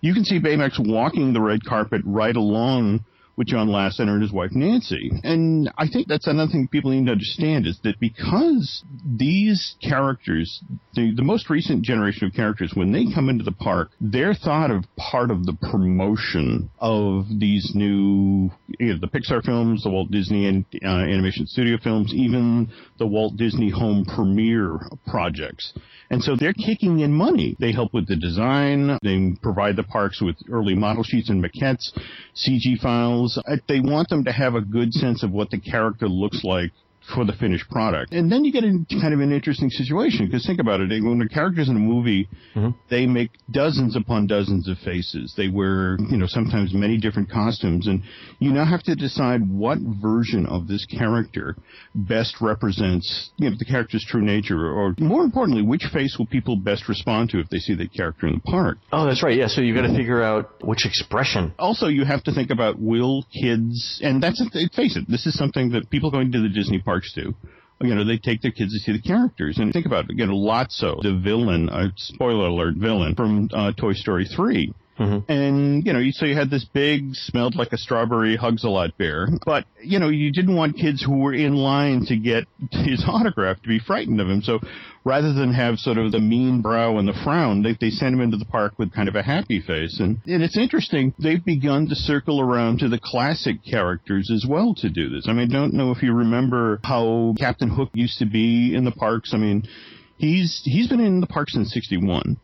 you 0.00 0.12
can 0.12 0.24
see 0.24 0.38
Baymax 0.38 0.78
walking 0.78 1.32
the 1.32 1.40
red 1.40 1.64
carpet 1.64 2.02
right 2.04 2.36
along 2.36 3.04
with 3.36 3.48
John 3.48 3.68
Lasseter 3.68 4.10
and 4.10 4.22
his 4.22 4.32
wife 4.32 4.52
Nancy. 4.52 5.10
And 5.22 5.72
I 5.76 5.88
think 5.88 6.08
that's 6.08 6.26
another 6.26 6.52
thing 6.52 6.68
people 6.68 6.90
need 6.90 7.06
to 7.06 7.12
understand 7.12 7.66
is 7.66 7.78
that 7.82 7.98
because 8.00 8.84
these 9.04 9.74
characters, 9.82 10.62
the, 10.94 11.12
the 11.14 11.22
most 11.22 11.50
recent 11.50 11.82
generation 11.82 12.26
of 12.26 12.34
characters, 12.34 12.72
when 12.74 12.92
they 12.92 13.06
come 13.12 13.28
into 13.28 13.44
the 13.44 13.52
park, 13.52 13.90
they're 14.00 14.34
thought 14.34 14.70
of 14.70 14.84
part 14.96 15.30
of 15.30 15.46
the 15.46 15.54
promotion 15.70 16.70
of 16.78 17.26
these 17.38 17.72
new, 17.74 18.50
you 18.78 18.94
know, 18.94 18.98
the 19.00 19.08
Pixar 19.08 19.44
films, 19.44 19.82
the 19.82 19.90
Walt 19.90 20.10
Disney 20.10 20.46
and, 20.46 20.64
uh, 20.84 20.88
Animation 20.88 21.46
Studio 21.46 21.76
films, 21.82 22.12
even 22.14 22.68
the 22.98 23.06
Walt 23.06 23.36
Disney 23.36 23.70
Home 23.70 24.04
Premiere 24.04 24.78
projects. 25.06 25.72
And 26.10 26.22
so 26.22 26.36
they're 26.36 26.52
kicking 26.52 27.00
in 27.00 27.12
money. 27.12 27.56
They 27.58 27.72
help 27.72 27.92
with 27.92 28.06
the 28.06 28.16
design. 28.16 28.98
They 29.02 29.34
provide 29.42 29.76
the 29.76 29.82
parks 29.82 30.20
with 30.20 30.36
early 30.50 30.74
model 30.74 31.02
sheets 31.02 31.30
and 31.30 31.42
maquettes, 31.42 31.90
CG 32.36 32.78
files. 32.80 33.23
They 33.68 33.80
want 33.80 34.08
them 34.08 34.24
to 34.24 34.32
have 34.32 34.54
a 34.54 34.60
good 34.60 34.92
sense 34.92 35.22
of 35.22 35.30
what 35.30 35.50
the 35.50 35.58
character 35.58 36.08
looks 36.08 36.44
like 36.44 36.72
for 37.14 37.24
the 37.24 37.32
finished 37.32 37.68
product. 37.68 38.12
And 38.12 38.30
then 38.30 38.44
you 38.44 38.52
get 38.52 38.64
in 38.64 38.86
kind 39.00 39.12
of 39.12 39.20
an 39.20 39.32
interesting 39.32 39.70
situation 39.70 40.26
because 40.26 40.46
think 40.46 40.60
about 40.60 40.80
it. 40.80 40.88
When 40.88 41.18
the 41.18 41.28
characters 41.28 41.68
in 41.68 41.76
a 41.76 41.80
movie, 41.80 42.28
mm-hmm. 42.54 42.70
they 42.90 43.06
make 43.06 43.30
dozens 43.50 43.96
upon 43.96 44.26
dozens 44.26 44.68
of 44.68 44.78
faces. 44.78 45.34
They 45.36 45.48
wear, 45.48 45.96
you 46.10 46.16
know, 46.16 46.26
sometimes 46.26 46.72
many 46.72 46.98
different 46.98 47.30
costumes 47.30 47.86
and 47.86 48.02
you 48.38 48.52
now 48.52 48.64
have 48.64 48.82
to 48.84 48.94
decide 48.94 49.48
what 49.48 49.78
version 49.80 50.46
of 50.46 50.66
this 50.68 50.86
character 50.86 51.56
best 51.94 52.40
represents, 52.40 53.30
you 53.36 53.50
know, 53.50 53.56
the 53.58 53.64
character's 53.64 54.04
true 54.08 54.22
nature 54.22 54.66
or 54.66 54.94
more 54.98 55.24
importantly, 55.24 55.62
which 55.62 55.84
face 55.92 56.16
will 56.18 56.26
people 56.26 56.56
best 56.56 56.88
respond 56.88 57.30
to 57.30 57.38
if 57.38 57.48
they 57.50 57.58
see 57.58 57.74
that 57.74 57.92
character 57.92 58.26
in 58.26 58.34
the 58.34 58.40
park. 58.40 58.78
Oh, 58.92 59.06
that's 59.06 59.22
right. 59.22 59.36
Yeah. 59.36 59.48
So 59.48 59.60
you've 59.60 59.76
got 59.76 59.86
to 59.86 59.94
figure 59.94 60.22
out 60.22 60.64
which 60.64 60.86
expression. 60.86 61.54
Also, 61.58 61.86
you 61.86 62.04
have 62.04 62.22
to 62.24 62.32
think 62.32 62.50
about 62.50 62.78
will 62.78 63.24
kids, 63.32 64.00
and 64.02 64.22
that's 64.22 64.40
a 64.40 64.68
face 64.74 64.96
it. 64.96 65.04
This 65.08 65.26
is 65.26 65.36
something 65.36 65.70
that 65.70 65.90
people 65.90 66.10
going 66.10 66.32
to 66.32 66.40
the 66.40 66.48
Disney 66.48 66.78
parks 66.94 67.12
do. 67.12 67.34
You 67.80 67.94
know, 67.94 68.04
they 68.04 68.18
take 68.18 68.40
their 68.40 68.52
kids 68.52 68.72
to 68.72 68.78
see 68.78 68.92
the 68.92 69.02
characters, 69.02 69.58
and 69.58 69.72
think 69.72 69.84
about 69.84 70.04
it. 70.04 70.16
You 70.16 70.26
Lotso, 70.26 71.02
the 71.02 71.18
villain, 71.22 71.68
uh, 71.68 71.88
spoiler 71.96 72.46
alert, 72.46 72.76
villain 72.76 73.16
from 73.16 73.50
uh, 73.52 73.72
Toy 73.72 73.94
Story 73.94 74.26
3 74.26 74.72
Mm-hmm. 74.98 75.30
And, 75.30 75.84
you 75.84 75.92
know, 75.92 76.00
so 76.12 76.24
you 76.24 76.36
had 76.36 76.50
this 76.50 76.64
big, 76.64 77.14
smelled 77.14 77.56
like 77.56 77.72
a 77.72 77.78
strawberry 77.78 78.36
hugs 78.36 78.64
a 78.64 78.68
lot 78.68 78.96
bear. 78.96 79.28
But, 79.44 79.64
you 79.82 79.98
know, 79.98 80.08
you 80.08 80.32
didn't 80.32 80.54
want 80.54 80.76
kids 80.76 81.02
who 81.02 81.18
were 81.18 81.34
in 81.34 81.56
line 81.56 82.04
to 82.06 82.16
get 82.16 82.44
his 82.70 83.04
autograph 83.06 83.60
to 83.62 83.68
be 83.68 83.80
frightened 83.80 84.20
of 84.20 84.28
him. 84.28 84.42
So 84.42 84.60
rather 85.04 85.32
than 85.32 85.52
have 85.52 85.78
sort 85.78 85.98
of 85.98 86.12
the 86.12 86.20
mean 86.20 86.62
brow 86.62 86.98
and 86.98 87.08
the 87.08 87.20
frown, 87.24 87.62
they, 87.62 87.76
they 87.80 87.90
sent 87.90 88.14
him 88.14 88.20
into 88.20 88.36
the 88.36 88.44
park 88.44 88.78
with 88.78 88.92
kind 88.92 89.08
of 89.08 89.16
a 89.16 89.22
happy 89.22 89.60
face. 89.60 89.98
And, 89.98 90.20
and 90.26 90.42
it's 90.42 90.56
interesting, 90.56 91.12
they've 91.18 91.44
begun 91.44 91.88
to 91.88 91.94
circle 91.94 92.40
around 92.40 92.78
to 92.78 92.88
the 92.88 93.00
classic 93.02 93.64
characters 93.64 94.30
as 94.32 94.46
well 94.48 94.74
to 94.76 94.88
do 94.88 95.08
this. 95.10 95.26
I 95.28 95.32
mean, 95.32 95.50
I 95.50 95.52
don't 95.52 95.74
know 95.74 95.90
if 95.90 96.02
you 96.02 96.12
remember 96.12 96.80
how 96.84 97.34
Captain 97.38 97.68
Hook 97.68 97.90
used 97.94 98.18
to 98.20 98.26
be 98.26 98.74
in 98.74 98.84
the 98.84 98.92
parks. 98.92 99.32
I 99.34 99.38
mean, 99.38 99.66
he's, 100.18 100.62
he's 100.64 100.88
been 100.88 101.00
in 101.00 101.20
the 101.20 101.26
park 101.26 101.50
since 101.50 101.72
61. 101.72 102.38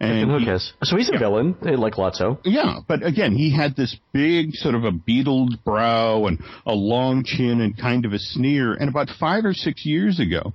And 0.00 0.40
he- 0.40 0.46
So 0.84 0.96
he's 0.96 1.10
a 1.12 1.18
villain, 1.18 1.54
eh, 1.66 1.76
like 1.76 1.94
Lotso. 1.96 2.38
yeah, 2.44 2.78
but 2.88 3.04
again, 3.04 3.32
he 3.34 3.50
had 3.50 3.76
this 3.76 3.94
big 4.12 4.54
sort 4.54 4.74
of 4.74 4.84
a 4.84 4.92
beetled 4.92 5.62
brow 5.64 6.26
and 6.26 6.38
a 6.66 6.72
long 6.74 7.22
chin 7.24 7.60
and 7.60 7.76
kind 7.76 8.06
of 8.06 8.12
a 8.14 8.18
sneer. 8.18 8.72
And 8.72 8.88
about 8.88 9.10
five 9.10 9.44
or 9.44 9.52
six 9.52 9.84
years 9.84 10.18
ago, 10.18 10.52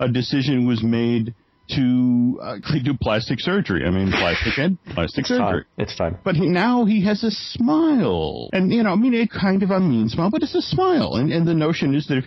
a 0.00 0.08
decision 0.08 0.66
was 0.66 0.82
made 0.82 1.34
to 1.68 2.38
uh, 2.42 2.56
do 2.84 2.94
plastic 2.94 3.40
surgery. 3.40 3.84
I 3.84 3.90
mean, 3.90 4.10
plastic 4.12 4.56
and 4.56 4.78
plastic 4.94 5.26
surgery. 5.26 5.44
Time. 5.62 5.64
It's 5.78 5.94
fine. 5.94 6.16
But 6.24 6.36
he, 6.36 6.46
now 6.48 6.84
he 6.86 7.04
has 7.04 7.22
a 7.24 7.30
smile. 7.30 8.48
And, 8.52 8.72
you 8.72 8.82
know, 8.82 8.92
I 8.92 8.96
mean, 8.96 9.14
it 9.14 9.30
kind 9.30 9.62
of 9.62 9.70
a 9.70 9.80
mean 9.80 10.08
smile, 10.08 10.30
but 10.30 10.42
it's 10.42 10.54
a 10.54 10.62
smile. 10.62 11.16
And, 11.16 11.32
and 11.32 11.46
the 11.46 11.54
notion 11.54 11.94
is 11.94 12.06
that 12.06 12.18
if, 12.18 12.24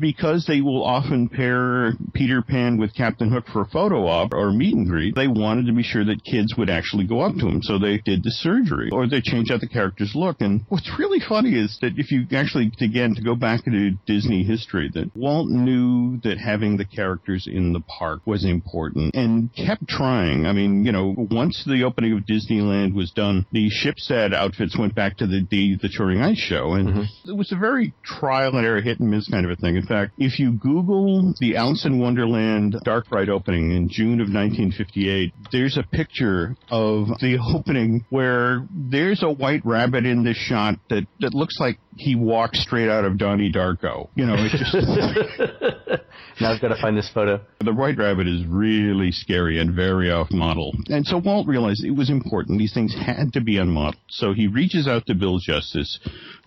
because 0.00 0.46
they 0.46 0.60
will 0.60 0.84
often 0.84 1.28
pair 1.28 1.92
Peter 2.12 2.42
Pan 2.42 2.78
with 2.78 2.94
Captain 2.94 3.30
Hook 3.30 3.46
for 3.52 3.62
a 3.62 3.66
photo 3.66 4.06
op 4.06 4.32
or 4.32 4.52
meet 4.52 4.74
and 4.74 4.88
greet, 4.88 5.14
they 5.14 5.28
wanted 5.28 5.66
to 5.66 5.72
be 5.72 5.82
sure 5.82 6.04
that 6.04 6.24
kids 6.24 6.54
would 6.56 6.70
actually 6.70 7.06
go 7.06 7.20
up 7.20 7.34
to 7.36 7.48
him. 7.48 7.62
So 7.62 7.78
they 7.78 7.98
did 7.98 8.22
the 8.22 8.30
surgery 8.30 8.90
or 8.92 9.06
they 9.06 9.20
changed 9.20 9.50
out 9.50 9.60
the 9.60 9.68
character's 9.68 10.12
look. 10.14 10.40
And 10.40 10.64
what's 10.68 10.90
really 10.98 11.20
funny 11.20 11.54
is 11.54 11.78
that 11.80 11.98
if 11.98 12.10
you 12.10 12.26
actually, 12.32 12.72
again, 12.80 13.14
to 13.14 13.22
go 13.22 13.34
back 13.34 13.66
into 13.66 13.92
Disney 14.06 14.42
history, 14.42 14.90
that 14.94 15.14
Walt 15.16 15.48
knew 15.48 16.20
that 16.22 16.38
having 16.38 16.76
the 16.76 16.84
characters 16.84 17.48
in 17.50 17.72
the 17.72 17.80
park 17.80 18.20
was 18.26 18.44
important 18.44 19.14
and 19.14 19.54
kept 19.54 19.88
trying. 19.88 20.46
I 20.46 20.52
mean, 20.52 20.84
you 20.84 20.92
know, 20.92 21.14
once 21.16 21.64
the 21.66 21.84
opening 21.84 22.12
of 22.12 22.24
Disneyland 22.24 22.94
was 22.94 23.10
done, 23.10 23.46
the 23.52 23.70
Shipstad 23.70 24.34
outfits 24.34 24.78
went 24.78 24.94
back 24.94 25.18
to 25.18 25.26
the, 25.26 25.46
the, 25.50 25.76
the 25.80 25.88
touring 25.88 26.20
ice 26.20 26.38
show. 26.38 26.74
And 26.74 26.88
mm-hmm. 26.88 27.30
it 27.30 27.36
was 27.36 27.52
a 27.52 27.56
very 27.56 27.92
trial 28.04 28.56
and 28.56 28.66
error, 28.66 28.80
hit 28.80 29.00
and 29.00 29.10
miss 29.10 29.28
kind 29.28 29.44
of 29.44 29.52
a 29.52 29.56
thing. 29.56 29.81
In 29.82 29.88
fact, 29.88 30.12
if 30.16 30.38
you 30.38 30.52
Google 30.52 31.34
the 31.40 31.56
Alice 31.56 31.84
in 31.84 31.98
Wonderland 31.98 32.76
dark 32.84 33.10
ride 33.10 33.28
opening 33.28 33.72
in 33.72 33.88
June 33.88 34.20
of 34.20 34.28
1958, 34.28 35.34
there's 35.50 35.76
a 35.76 35.82
picture 35.82 36.56
of 36.70 37.08
the 37.18 37.38
opening 37.54 38.04
where 38.08 38.64
there's 38.70 39.24
a 39.24 39.30
white 39.30 39.66
rabbit 39.66 40.06
in 40.06 40.22
this 40.22 40.36
shot 40.36 40.76
that, 40.88 41.08
that 41.18 41.34
looks 41.34 41.58
like 41.58 41.80
he 41.96 42.14
walked 42.14 42.56
straight 42.56 42.88
out 42.88 43.04
of 43.04 43.18
Donnie 43.18 43.50
Darko. 43.50 44.08
You 44.14 44.26
know, 44.26 44.36
it's 44.38 44.56
just 44.56 46.02
Now 46.40 46.52
I've 46.52 46.60
got 46.60 46.68
to 46.68 46.80
find 46.80 46.96
this 46.96 47.10
photo. 47.12 47.40
the 47.60 47.72
white 47.72 47.98
rabbit 47.98 48.26
is 48.26 48.44
really 48.46 49.12
scary 49.12 49.60
and 49.60 49.74
very 49.74 50.10
off 50.10 50.30
model. 50.30 50.72
And 50.88 51.06
so 51.06 51.18
Walt 51.18 51.46
realized 51.46 51.84
it 51.84 51.90
was 51.92 52.10
important. 52.10 52.58
These 52.58 52.74
things 52.74 52.94
had 52.94 53.32
to 53.34 53.40
be 53.40 53.58
unmodeled. 53.58 53.96
So 54.08 54.32
he 54.32 54.46
reaches 54.46 54.88
out 54.88 55.06
to 55.06 55.14
Bill 55.14 55.38
Justice, 55.38 55.98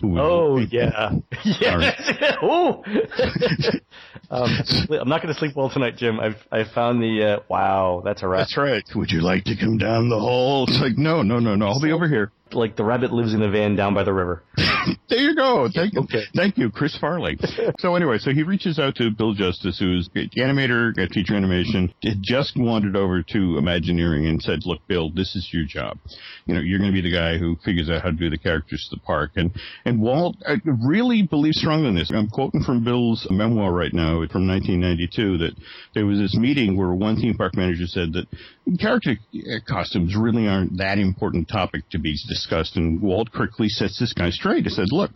who 0.02 0.20
Oh 0.20 0.58
yeah, 0.72 1.12
yes. 1.44 2.12
oh, 2.42 2.84
um, 4.32 4.50
I'm 4.90 5.10
not 5.10 5.22
going 5.22 5.34
to 5.34 5.40
sleep 5.40 5.56
well 5.56 5.70
tonight, 5.70 5.98
Jim. 5.98 6.20
I've 6.20 6.38
I 6.52 6.64
found 6.74 7.02
the 7.02 7.38
uh, 7.38 7.44
wow. 7.50 8.02
That's 8.04 8.24
a 8.24 8.28
rat. 8.28 8.42
That's 8.42 8.58
right. 8.58 8.84
Would 8.96 9.12
you 9.12 9.22
like 9.22 9.44
to 9.46 9.56
come 9.56 9.78
down 9.78 10.10
the 10.10 10.20
hall? 10.20 10.66
It's 10.68 10.80
like, 10.80 10.98
no, 10.98 11.22
no, 11.22 11.40
no, 11.40 11.56
no. 11.56 11.68
I'll 11.68 11.82
be 11.82 11.92
over 11.92 12.08
here. 12.08 12.32
Like 12.52 12.76
the 12.76 12.84
rabbit 12.84 13.12
lives 13.12 13.34
in 13.34 13.40
the 13.40 13.50
van 13.50 13.76
down 13.76 13.94
by 13.94 14.04
the 14.04 14.14
river. 14.14 14.44
There 15.10 15.20
you 15.20 15.36
go. 15.36 15.70
Thank 15.74 15.94
you. 15.94 16.02
Okay. 16.02 16.24
Thank 16.36 16.58
you, 16.58 16.70
Chris 16.70 16.98
Farley. 16.98 17.38
so 17.80 17.96
anyway, 17.96 18.18
so 18.18 18.32
he 18.32 18.44
reaches 18.44 18.80
out 18.80 18.96
to 18.96 19.10
Bill 19.12 19.34
Justice, 19.34 19.80
who's 19.80 20.10
the 20.14 20.30
animator 20.38 20.98
at 21.02 21.12
Feature 21.12 21.36
Animation, 21.36 21.94
had 22.04 22.22
just 22.22 22.54
wandered 22.58 22.96
over 22.96 23.24
to 23.24 23.58
Imagineering 23.58 24.26
and 24.28 24.42
said, 24.42 24.60
look, 24.66 24.80
Bill, 24.88 25.12
this 25.12 25.36
is 25.36 25.50
your 25.52 25.66
job. 25.66 25.98
You 26.46 26.56
know, 26.56 26.62
you're 26.62 26.80
going 26.80 26.92
to 26.92 27.02
be 27.02 27.02
the 27.02 27.16
guy 27.16 27.38
who 27.38 27.56
figures 27.64 27.90
out 27.90 28.02
how 28.02 28.10
to 28.10 28.16
do 28.16 28.30
the 28.30 28.38
characters 28.38 28.88
to 28.90 28.96
the 28.96 29.02
park. 29.02 29.32
And, 29.36 29.52
and 29.86 30.02
Walt 30.02 30.36
uh, 30.46 30.56
really 30.86 31.24
believes 31.24 31.60
strongly 31.60 31.90
in 31.90 31.96
this. 31.96 32.12
I'm 32.14 32.30
quoting 32.30 32.64
from 32.64 32.84
Bill's 32.84 33.28
memoir 33.30 33.72
right 33.72 33.94
now 33.94 34.26
from 34.32 34.48
1992 34.48 35.38
that 35.40 35.56
there 35.94 36.06
was 36.06 36.20
this 36.20 36.36
meeting 36.36 36.78
where 36.78 36.94
one 36.94 37.16
theme 37.16 37.36
park 37.36 37.56
manager 37.56 37.86
said 37.86 38.14
that 38.14 38.28
character 38.80 39.16
costumes 39.68 40.16
really 40.16 40.48
aren't 40.48 40.78
that 40.78 40.98
important 40.98 41.48
topic 41.48 41.88
to 41.90 42.00
be 42.00 42.14
discussed. 42.14 42.35
And 42.76 43.02
Walt 43.02 43.32
quickly 43.32 43.70
sets 43.70 44.00
this 44.00 44.14
guy 44.14 44.30
straight. 44.30 44.66
He 44.66 44.70
said, 44.70 44.88
look, 44.92 45.12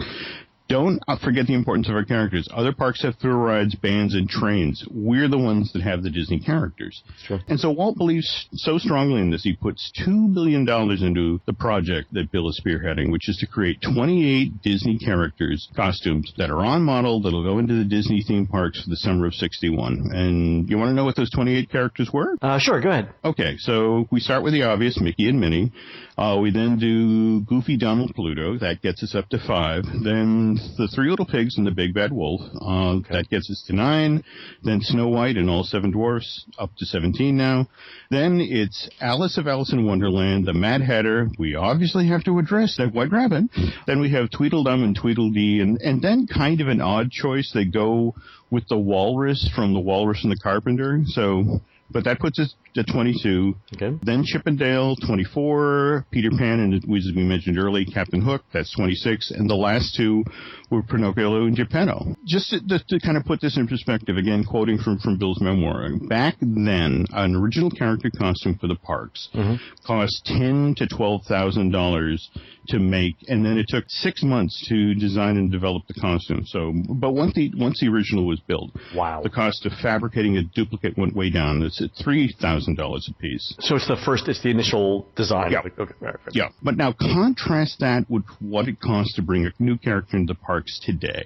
don't 0.70 1.02
forget 1.24 1.48
the 1.48 1.56
importance 1.56 1.90
of 1.90 1.96
our 1.96 2.06
characters. 2.06 2.48
Other 2.54 2.72
parks 2.72 3.02
have 3.02 3.16
thrill 3.16 3.38
rides, 3.38 3.76
bands, 3.76 4.14
and 4.14 4.30
trains. 4.30 4.86
We're 4.90 5.28
the 5.28 5.38
ones 5.38 5.74
that 5.74 5.82
have 5.82 6.04
the 6.04 6.12
Disney 6.12 6.40
characters. 6.40 7.02
Sure. 7.26 7.40
And 7.48 7.60
so 7.60 7.72
Walt 7.72 7.98
believes 7.98 8.48
so 8.54 8.78
strongly 8.78 9.20
in 9.20 9.32
this, 9.32 9.44
he 9.44 9.54
puts 9.54 9.92
$2 10.08 10.34
billion 10.34 10.62
into 10.70 11.42
the 11.48 11.54
project 11.54 12.14
that 12.14 12.32
Bill 12.32 12.48
is 12.50 12.62
spearheading, 12.64 13.12
which 13.12 13.28
is 13.28 13.38
to 13.38 13.48
create 13.48 13.82
28 13.82 14.62
Disney 14.62 15.00
characters, 15.00 15.68
costumes 15.76 16.32
that 16.38 16.52
are 16.52 16.64
on 16.64 16.84
model, 16.84 17.22
that'll 17.22 17.44
go 17.44 17.58
into 17.58 17.74
the 17.74 17.84
Disney 17.84 18.24
theme 18.26 18.46
parks 18.46 18.84
for 18.84 18.90
the 18.90 18.98
summer 18.98 19.26
of 19.26 19.34
61. 19.34 20.12
And 20.14 20.70
you 20.70 20.78
want 20.78 20.90
to 20.90 20.94
know 20.94 21.06
what 21.06 21.16
those 21.16 21.32
28 21.32 21.72
characters 21.72 22.12
were? 22.14 22.38
Uh, 22.42 22.60
sure, 22.60 22.80
go 22.80 22.92
ahead. 22.92 23.10
Okay, 23.26 23.56
so 23.58 24.08
we 24.12 24.20
start 24.20 24.44
with 24.44 24.54
the 24.54 24.64
obvious, 24.64 25.00
Mickey 25.02 25.30
and 25.30 25.40
Minnie. 25.40 25.72
Uh, 26.18 26.38
we 26.40 26.52
then 26.52 26.78
do 26.78 27.42
Goofy, 27.42 27.78
Donald, 27.78 28.14
Pluto. 28.14 28.58
That 28.60 28.82
gets 28.82 29.02
us 29.04 29.16
up 29.16 29.30
to 29.30 29.40
five. 29.40 29.86
Then 30.04 30.59
the 30.78 30.88
Three 30.88 31.10
Little 31.10 31.26
Pigs 31.26 31.58
and 31.58 31.66
the 31.66 31.72
Big 31.72 31.94
Bad 31.94 32.12
Wolf. 32.12 32.42
Uh, 32.62 33.00
That 33.12 33.28
gets 33.30 33.50
us 33.50 33.64
to 33.68 33.74
nine. 33.76 34.24
Then 34.64 34.82
Snow 34.82 35.08
White 35.08 35.38
and 35.38 35.50
All 35.50 35.64
Seven 35.64 35.92
Dwarfs, 35.92 36.46
up 36.58 36.72
to 36.78 36.86
17 36.86 37.36
now. 37.36 37.68
Then 38.10 38.40
it's 38.42 38.90
Alice 39.02 39.38
of 39.38 39.48
Alice 39.48 39.72
in 39.74 39.86
Wonderland, 39.86 40.46
the 40.46 40.54
Mad 40.54 40.82
Hatter. 40.82 41.28
We 41.38 41.56
obviously 41.56 42.08
have 42.08 42.24
to 42.26 42.40
address 42.40 42.76
that 42.78 42.94
White 42.94 43.12
Rabbit. 43.12 43.46
Then 43.88 44.00
we 44.02 44.12
have 44.12 44.30
Tweedledum 44.32 44.84
and 44.84 44.96
Tweedledee, 44.96 45.62
and, 45.62 45.80
and 45.82 46.02
then 46.02 46.28
kind 46.28 46.62
of 46.62 46.68
an 46.68 46.82
odd 46.82 47.12
choice. 47.12 47.52
They 47.54 47.66
go 47.66 48.16
with 48.52 48.68
the 48.68 48.78
Walrus 48.78 49.50
from 49.56 49.74
The 49.74 49.80
Walrus 49.80 50.24
and 50.24 50.32
the 50.32 50.38
Carpenter. 50.42 51.02
So, 51.06 51.60
but 51.92 52.04
that 52.06 52.20
puts 52.20 52.40
us 52.40 52.54
to 52.76 52.84
22. 52.84 53.56
Okay. 53.76 53.98
Then 54.04 54.24
Chip 54.26 54.44
'n' 54.48 54.56
Dale, 54.56 54.96
24. 55.06 56.06
Peter 56.12 56.30
Pan, 56.32 56.60
and 56.60 56.74
as 56.74 56.82
we 56.88 57.24
mentioned 57.24 57.58
early, 57.58 57.86
Captain 57.86 58.22
Hook, 58.22 58.44
that's 58.54 58.74
26. 58.76 59.32
And 59.32 59.50
the 59.50 59.56
last 59.56 59.96
two 59.96 60.24
were 60.70 60.84
Pinocchio 60.84 61.46
and 61.46 61.56
Geppetto. 61.56 62.16
Just 62.26 62.52
to, 62.52 62.60
to, 62.68 62.80
to 62.88 63.00
kind 63.00 63.18
of 63.18 63.26
put 63.26 63.42
this 63.42 63.58
in 63.58 63.68
perspective, 63.68 64.18
again, 64.18 64.44
quoting 64.44 64.78
from, 64.78 65.00
from 65.00 65.18
Bill's 65.18 65.42
memoir, 65.42 65.90
back 66.08 66.36
then, 66.42 67.06
an 67.14 67.36
original 67.36 67.72
character 67.72 68.12
costume 68.18 68.58
for 68.60 68.68
the 68.68 68.76
parks 68.76 69.30
mm-hmm. 69.34 69.56
cost 69.86 70.22
ten 70.26 70.76
to 70.78 70.88
twelve 70.88 71.22
thousand 71.28 71.72
dollars 71.72 72.30
to 72.68 72.80
make, 72.80 73.16
and 73.28 73.44
then 73.44 73.58
it 73.58 73.66
took 73.68 73.86
six 73.88 74.22
months 74.24 74.68
to 74.70 74.94
design 74.96 75.38
and 75.38 75.52
develop 75.52 75.84
the 75.88 75.94
costume. 75.96 76.44
So, 76.46 76.74
but 76.90 77.12
once 77.14 77.34
the 77.34 77.52
once 77.56 77.80
the 77.80 77.88
original 77.88 78.28
was 78.28 78.40
built, 78.42 78.72
Wow. 78.96 79.22
the 79.24 79.30
cost 79.30 79.66
of 79.66 79.72
fabricating 79.82 80.38
a 80.38 80.44
duplicate 80.44 80.98
went 80.98 81.16
way 81.16 81.30
down. 81.30 81.64
It's 81.64 81.82
at 81.82 81.90
three 82.04 82.28
thousand 82.76 82.90
dollars 82.90 83.10
a 83.10 83.22
piece. 83.22 83.56
So 83.60 83.76
it's 83.76 83.88
the 83.88 83.98
first. 84.06 84.28
It's 84.28 84.42
the 84.42 84.50
initial 84.50 85.08
design. 85.16 85.52
Yeah. 85.52 85.62
Okay. 85.80 85.94
right. 86.00 86.16
Yeah, 86.32 86.50
but 86.62 86.78
now 86.78 86.94
contrast 86.94 87.80
that 87.80 88.06
with 88.10 88.24
what 88.40 88.68
it 88.68 88.80
costs 88.80 89.16
to 89.16 89.22
bring 89.22 89.46
a 89.46 89.52
new 89.60 89.78
character 89.78 90.18
into 90.18 90.34
the 90.34 90.40
parks 90.40 90.80
today. 90.84 91.26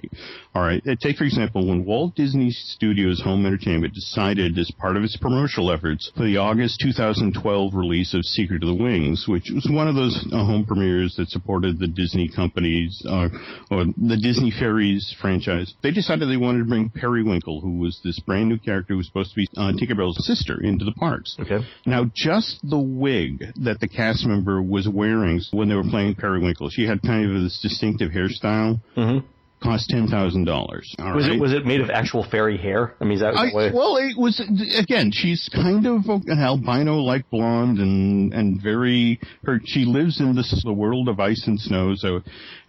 All 0.55 0.61
right, 0.61 0.81
take 1.01 1.17
for 1.17 1.23
example 1.23 1.67
when 1.67 1.85
Walt 1.85 2.15
Disney 2.15 2.51
Studios 2.51 3.21
Home 3.23 3.45
Entertainment 3.45 3.93
decided, 3.93 4.57
as 4.57 4.71
part 4.79 4.97
of 4.97 5.03
its 5.03 5.17
promotional 5.17 5.71
efforts, 5.71 6.11
for 6.15 6.23
the 6.23 6.37
August 6.37 6.79
2012 6.81 7.73
release 7.73 8.13
of 8.13 8.23
Secret 8.23 8.63
of 8.63 8.69
the 8.69 8.83
Wings, 8.83 9.25
which 9.27 9.49
was 9.53 9.67
one 9.69 9.87
of 9.87 9.95
those 9.95 10.25
uh, 10.31 10.45
home 10.45 10.65
premieres 10.65 11.15
that 11.17 11.29
supported 11.29 11.79
the 11.79 11.87
Disney 11.87 12.29
companies 12.29 13.01
uh, 13.07 13.29
or 13.71 13.85
the 13.85 14.19
Disney 14.21 14.51
Fairies 14.51 15.15
franchise. 15.19 15.73
They 15.81 15.91
decided 15.91 16.29
they 16.29 16.37
wanted 16.37 16.59
to 16.59 16.65
bring 16.65 16.89
Periwinkle, 16.89 17.61
who 17.61 17.77
was 17.77 17.99
this 18.03 18.19
brand 18.19 18.49
new 18.49 18.57
character 18.57 18.93
who 18.93 18.97
was 18.97 19.07
supposed 19.07 19.31
to 19.31 19.35
be 19.35 19.47
uh, 19.57 19.71
Tinkerbell's 19.77 20.23
sister, 20.25 20.61
into 20.61 20.85
the 20.85 20.93
parks. 21.23 21.37
Okay. 21.39 21.65
Now, 21.85 22.09
just 22.13 22.59
the 22.63 22.79
wig 22.79 23.45
that 23.63 23.79
the 23.79 23.87
cast 23.87 24.25
member 24.25 24.61
was 24.61 24.87
wearing 24.87 25.41
when 25.51 25.69
they 25.69 25.75
were 25.75 25.83
playing 25.83 26.15
Periwinkle, 26.15 26.69
she 26.69 26.85
had 26.85 27.01
kind 27.01 27.25
of 27.35 27.41
this 27.43 27.59
distinctive 27.61 28.11
hairstyle, 28.11 28.79
Mhm. 28.97 29.23
cost 29.61 29.89
ten 29.89 30.07
thousand 30.07 30.43
dollars. 30.43 30.93
Was 30.99 31.27
it 31.27 31.39
was 31.39 31.53
it 31.53 31.65
made 31.65 31.79
of 31.79 31.89
actual 31.89 32.23
fairy 32.23 32.57
hair? 32.57 32.95
I 32.99 33.05
mean, 33.05 33.13
is 33.13 33.21
that 33.21 33.35
I, 33.35 33.53
way? 33.53 33.71
well, 33.73 33.95
it 33.97 34.17
was 34.17 34.39
again. 34.77 35.11
She's 35.11 35.49
kind 35.53 35.85
of 35.87 36.03
an 36.09 36.39
albino-like 36.39 37.29
blonde, 37.29 37.79
and 37.79 38.33
and 38.33 38.61
very. 38.61 39.19
Her 39.45 39.61
she 39.63 39.85
lives 39.85 40.19
in 40.19 40.35
this 40.35 40.51
the 40.63 40.73
world 40.73 41.07
of 41.07 41.19
ice 41.19 41.47
and 41.47 41.59
snow, 41.59 41.95
so 41.95 42.21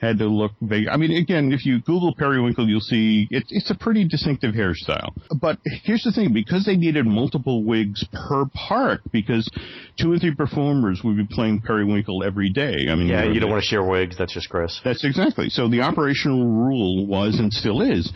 had 0.05 0.19
to 0.19 0.27
look. 0.27 0.53
Vague. 0.61 0.89
I 0.89 0.97
mean, 0.97 1.17
again, 1.17 1.53
if 1.53 1.65
you 1.67 1.81
Google 1.81 2.15
periwinkle, 2.15 2.69
you'll 2.69 2.81
see 2.81 3.27
it, 3.31 3.45
it's 3.49 3.71
a 3.71 3.75
pretty 3.75 4.07
distinctive 4.07 4.55
hairstyle. 4.55 5.13
But 5.41 5.59
here's 5.85 6.03
the 6.03 6.13
thing: 6.13 6.33
because 6.33 6.65
they 6.65 6.77
needed 6.77 7.07
multiple 7.07 7.65
wigs 7.65 8.05
per 8.13 8.47
park, 8.55 9.01
because 9.13 9.49
two 9.99 10.13
or 10.13 10.19
three 10.19 10.35
performers 10.35 11.01
would 11.05 11.17
be 11.17 11.27
playing 11.31 11.63
periwinkle 11.63 12.23
every 12.23 12.51
day. 12.51 12.87
I 12.91 12.95
mean, 12.95 13.09
yeah, 13.09 13.25
you 13.25 13.41
don't 13.41 13.51
want 13.51 13.63
to 13.63 13.69
share 13.69 13.85
wigs. 13.85 14.17
That's 14.19 14.35
just 14.35 14.49
gross. 14.49 14.81
that's 14.85 15.05
exactly. 15.05 15.49
So 15.49 15.69
the 15.69 15.81
operational 15.83 16.45
rule 16.47 17.07
was 17.07 17.39
and 17.39 17.53
still 17.53 17.83
is 17.83 18.13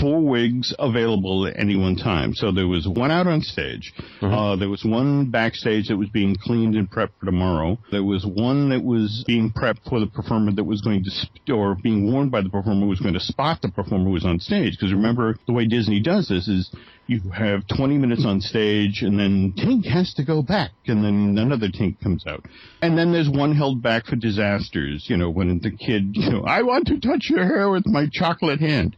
four 0.00 0.20
wigs 0.20 0.74
available 0.78 1.46
at 1.46 1.58
any 1.58 1.76
one 1.76 1.96
time. 1.96 2.34
So 2.34 2.52
there 2.52 2.66
was 2.68 2.86
one 2.86 3.10
out 3.10 3.26
on 3.26 3.40
stage. 3.40 3.92
Uh, 4.20 4.56
there 4.56 4.68
was 4.68 4.84
one 4.84 5.30
backstage 5.30 5.88
that 5.88 5.96
was 5.96 6.08
being 6.08 6.36
cleaned 6.36 6.74
and 6.74 6.90
prepped 6.90 7.12
for 7.18 7.26
tomorrow. 7.26 7.78
There 7.90 8.04
was 8.04 8.24
one 8.24 8.70
that 8.70 8.82
was 8.82 9.24
being 9.26 9.50
prepped 9.50 9.88
for 9.88 10.00
the 10.00 10.06
performer 10.06 10.52
that 10.52 10.64
was 10.64 10.80
going 10.80 11.04
to 11.04 11.52
or 11.52 11.76
being 11.82 12.12
warned 12.12 12.30
by 12.30 12.42
the 12.42 12.48
performer 12.48 12.82
who 12.82 12.88
was 12.88 13.00
going 13.00 13.14
to 13.14 13.20
spot 13.20 13.62
the 13.62 13.70
performer 13.70 14.04
who 14.04 14.10
was 14.10 14.24
on 14.24 14.38
stage. 14.40 14.76
Because 14.78 14.92
remember, 14.92 15.36
the 15.46 15.52
way 15.52 15.66
Disney 15.66 16.00
does 16.00 16.28
this 16.28 16.48
is 16.48 16.70
you 17.10 17.20
have 17.30 17.66
20 17.66 17.98
minutes 17.98 18.24
on 18.24 18.40
stage 18.40 19.02
and 19.02 19.18
then 19.18 19.52
Tink 19.58 19.84
has 19.84 20.14
to 20.14 20.24
go 20.24 20.42
back 20.42 20.70
and 20.86 21.04
then 21.04 21.36
another 21.38 21.66
Tink 21.66 22.00
comes 22.00 22.24
out. 22.24 22.44
And 22.82 22.96
then 22.96 23.10
there's 23.10 23.28
one 23.28 23.56
held 23.56 23.82
back 23.82 24.06
for 24.06 24.14
disasters, 24.14 25.06
you 25.08 25.16
know, 25.16 25.28
when 25.28 25.58
the 25.58 25.72
kid, 25.72 26.10
you 26.12 26.30
know, 26.30 26.42
I 26.44 26.62
want 26.62 26.86
to 26.86 27.00
touch 27.00 27.28
your 27.28 27.44
hair 27.44 27.68
with 27.68 27.84
my 27.86 28.06
chocolate 28.12 28.60
hand. 28.60 28.96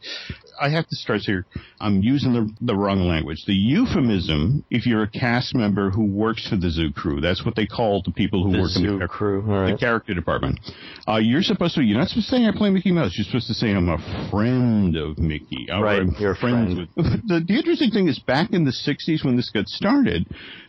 I 0.62 0.68
have 0.70 0.86
to 0.86 0.96
stress 0.96 1.26
here, 1.26 1.44
I'm 1.80 2.02
using 2.02 2.32
the, 2.32 2.48
the 2.60 2.76
wrong 2.76 3.00
language. 3.08 3.44
The 3.46 3.52
euphemism, 3.54 4.64
if 4.70 4.86
you're 4.86 5.02
a 5.02 5.08
cast 5.10 5.54
member 5.54 5.90
who 5.90 6.04
works 6.04 6.48
for 6.48 6.56
the 6.56 6.70
zoo 6.70 6.92
crew, 6.92 7.20
that's 7.20 7.44
what 7.44 7.56
they 7.56 7.66
call 7.66 8.02
the 8.04 8.12
people 8.12 8.44
who 8.44 8.52
The 8.52 8.58
work 8.60 8.70
in 8.76 8.82
zoo 8.82 8.98
the, 9.00 9.08
crew, 9.08 9.42
the 9.42 9.76
character 9.78 10.14
department. 10.14 10.60
Uh, 11.08 11.16
you're 11.16 11.42
supposed 11.42 11.74
to, 11.74 11.82
you're 11.82 11.98
not 11.98 12.08
supposed 12.08 12.28
to 12.30 12.36
say 12.36 12.46
I 12.46 12.52
play 12.56 12.70
Mickey 12.70 12.92
Mouse. 12.92 13.14
You're 13.16 13.24
supposed 13.24 13.48
to 13.48 13.54
say 13.54 13.72
I'm 13.72 13.88
a 13.88 13.98
friend 14.30 14.96
of 14.96 15.18
Mickey. 15.18 15.66
or 15.70 15.82
Right, 15.82 16.00
I'm 16.00 16.14
you're 16.18 16.34
friends 16.36 16.74
friend. 16.74 16.88
with. 16.96 17.28
The, 17.28 17.44
the 17.46 17.54
interesting 17.54 17.90
thing 17.90 18.08
is 18.08 18.18
back 18.20 18.52
in 18.52 18.64
the 18.64 18.70
60s 18.72 19.24
when 19.24 19.36
this 19.36 19.50
got 19.50 19.66
started, 19.68 20.26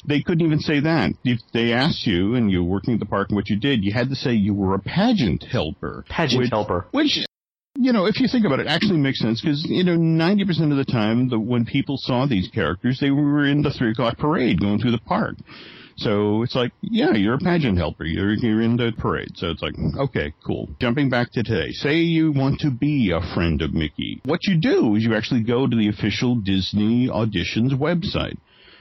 they 0.08 0.22
couldn't 0.22 0.46
even 0.46 0.60
say 0.60 0.80
that. 0.80 1.12
If 1.24 1.40
they 1.54 1.72
asked 1.74 2.08
you 2.08 2.36
and 2.36 2.52
you 2.52 2.64
were 2.64 2.70
working 2.72 2.96
at 2.96 3.00
the 3.00 3.06
park 3.06 3.30
and 3.30 3.36
what 3.36 3.50
you 3.50 3.58
did, 3.60 3.84
you 3.84 3.94
had 3.94 4.10
to 4.10 4.16
say 4.16 4.34
you 4.34 4.54
were 4.54 4.74
a 4.74 4.80
pageant 4.80 5.44
helper. 5.44 6.04
Pageant 6.10 6.42
which- 6.42 6.50
helper. 6.52 6.88
Which, 6.92 7.20
you 7.75 7.92
know, 7.92 8.06
if 8.06 8.20
you 8.20 8.27
think 8.27 8.46
about 8.46 8.60
it, 8.60 8.68
it 8.68 8.70
actually 8.70 9.00
makes 9.00 9.20
sense 9.20 9.42
because, 9.42 9.65
you 9.68 9.84
know, 9.84 9.98
90% 9.98 10.72
of 10.72 10.77
the 10.77 10.86
time, 10.86 11.30
the, 11.30 11.39
when 11.39 11.65
people 11.65 11.98
saw 11.98 12.27
these 12.27 12.48
characters, 12.48 13.00
they 13.00 13.10
were 13.10 13.46
in 13.46 13.63
the 13.63 13.72
three 13.72 13.92
o'clock 13.92 14.18
parade 14.18 14.60
going 14.60 14.80
through 14.80 14.92
the 14.92 15.00
park. 15.00 15.36
So 15.96 16.42
it's 16.44 16.56
like, 16.56 16.72
yeah, 16.82 17.13
you're 17.13 17.36
a 17.36 17.39
pageant 17.39 17.77
helper. 17.77 18.06
You're, 18.06 18.34
you're 18.34 18.62
in 18.62 18.77
the 18.77 18.92
parade. 18.98 19.32
So 19.36 19.50
it's 19.50 19.62
like, 19.62 19.75
okay, 19.98 20.34
cool. 20.46 20.70
Jumping 20.80 21.10
back 21.10 21.32
to 21.34 21.44
today. 21.44 21.72
Say 21.72 21.98
you 21.98 22.32
want 22.32 22.60
to 22.62 22.72
be 22.72 23.12
a 23.12 23.22
friend 23.34 23.62
of 23.62 23.74
Mickey. 23.74 24.22
What 24.25 24.44
you 24.44 24.60
do 24.60 24.96
is 24.96 25.03
you 25.03 25.15
actually 25.15 25.44
go 25.44 25.68
to 25.68 25.75
the 25.75 25.89
official 25.89 26.36
Disney 26.36 27.08
auditions 27.08 27.74
website. 27.74 28.38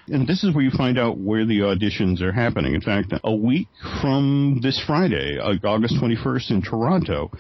And 0.09 0.27
this 0.27 0.43
is 0.43 0.55
where 0.55 0.65
you 0.65 0.71
find 0.71 0.99
out 0.99 1.19
where 1.19 1.47
the 1.47 1.61
auditions 1.61 2.21
are 2.23 2.33
happening. 2.33 2.75
In 2.75 2.81
fact, 2.81 3.13
a 3.23 3.35
week 3.35 3.69
from 4.01 4.59
this 4.63 4.83
Friday, 4.85 5.39
uh, 5.39 5.55
August 5.65 5.95
21st 5.97 6.51
in 6.51 6.63
Toronto, 6.63 7.31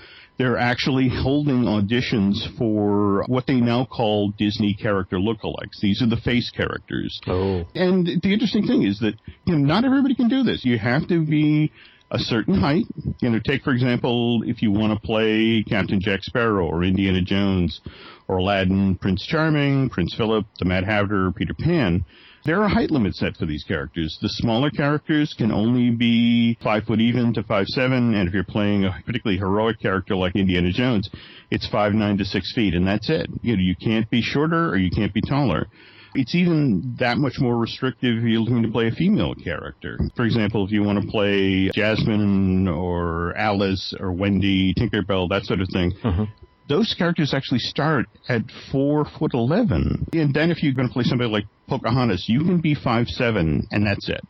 they're 0.43 0.59
actually 0.59 1.09
holding 1.09 1.63
auditions 1.63 2.35
for 2.59 3.23
what 3.29 3.47
they 3.47 3.61
now 3.61 3.85
call 3.85 4.31
Disney 4.31 4.75
character 4.75 5.17
lookalikes. 5.17 5.79
These 5.81 6.03
are 6.03 6.09
the 6.09 6.17
face 6.17 6.51
characters. 6.51 7.21
Oh. 7.29 7.63
And 7.77 8.07
the 8.07 8.33
interesting 8.33 8.67
thing 8.67 8.83
is 8.83 8.99
that 8.99 9.15
you 9.45 9.55
know 9.55 9.65
not 9.65 9.85
everybody 9.85 10.17
can 10.17 10.29
do 10.29 10.43
this. 10.43 10.65
You 10.65 10.79
have 10.79 11.07
to 11.09 11.25
be 11.25 11.71
a 12.11 12.19
certain 12.19 12.55
height. 12.55 12.87
You 13.21 13.31
know, 13.31 13.39
take 13.39 13.63
for 13.63 13.73
example, 13.73 14.43
if 14.45 14.63
you 14.63 14.73
want 14.73 15.01
to 15.01 15.07
play 15.07 15.65
Captain 15.69 16.01
Jack 16.01 16.25
Sparrow 16.25 16.67
or 16.67 16.83
Indiana 16.83 17.23
Jones 17.23 17.81
or 18.27 18.39
Aladdin, 18.39 18.97
Prince 18.97 19.25
Charming, 19.25 19.91
Prince 19.91 20.13
Philip, 20.17 20.45
the 20.59 20.65
Mad 20.65 20.83
Hatter, 20.83 21.29
or 21.29 21.33
Peter 21.33 21.55
Pan. 21.55 22.05
There 22.45 22.61
are 22.63 22.69
height 22.69 22.91
limits 22.91 23.21
set 23.21 23.37
for 23.37 23.47
these 23.47 23.63
characters. 23.63 24.19
The 24.21 24.29
smaller 24.29 24.71
characters 24.71 25.33
can 25.37 25.53
only 25.53 25.91
be 25.91 26.59
five 26.63 26.85
foot 26.85 27.01
even 27.01 27.33
to 27.35 27.45
five 27.45 27.67
seven, 27.69 28.15
and 28.15 28.29
if 28.29 28.35
you're 28.35 28.43
playing 28.43 28.85
a 28.85 29.01
particularly 29.07 29.39
heroic 29.39 29.81
character 29.81 30.17
like 30.17 30.35
Indiana 30.35 30.73
Jones, 30.73 31.09
it's 31.51 31.69
five 31.69 31.93
nine 31.93 32.19
to 32.19 32.25
six 32.25 32.53
feet, 32.53 32.75
and 32.75 32.87
that's 32.87 33.09
it. 33.11 33.31
You 33.43 33.57
know, 33.57 33.63
you 33.63 33.77
can't 33.77 34.11
be 34.11 34.23
shorter 34.23 34.71
or 34.71 34.77
you 34.77 34.91
can't 34.91 35.15
be 35.15 35.21
taller. 35.21 35.69
It's 36.15 36.35
even 36.35 36.97
that 36.99 37.17
much 37.17 37.35
more 37.39 37.57
restrictive 37.57 38.19
if 38.19 38.25
you're 38.25 38.41
looking 38.41 38.63
to 38.65 38.71
play 38.71 38.89
a 38.89 38.91
female 38.91 39.35
character. 39.35 39.99
For 40.15 40.25
example, 40.25 40.67
if 40.67 40.73
you 40.73 40.83
want 40.83 41.01
to 41.01 41.09
play 41.09 41.71
Jasmine 41.73 42.69
or 42.69 43.35
Alice 43.37 43.95
or 43.99 44.13
Wendy, 44.13 44.75
Tinkerbell, 44.75 45.29
that 45.31 45.45
sort 45.45 45.61
of 45.61 45.69
thing, 45.73 45.93
mm-hmm. 46.05 46.25
Those 46.69 46.95
characters 46.97 47.35
actually 47.35 47.61
start 47.61 48.07
at 48.29 48.43
four 48.71 49.05
foot 49.19 49.35
eleven. 49.35 50.07
And 50.13 50.33
then 50.35 50.51
if 50.51 50.63
you're 50.63 50.75
going 50.75 50.89
to 50.89 50.93
play 50.93 51.05
somebody 51.05 51.31
like 51.31 51.45
Pocahontas, 51.69 52.27
you 52.29 52.41
can 52.41 52.61
be 52.61 52.75
five 52.75 53.09
seven, 53.09 53.67
and 53.71 53.87
that's 53.87 54.09
it. 54.09 54.21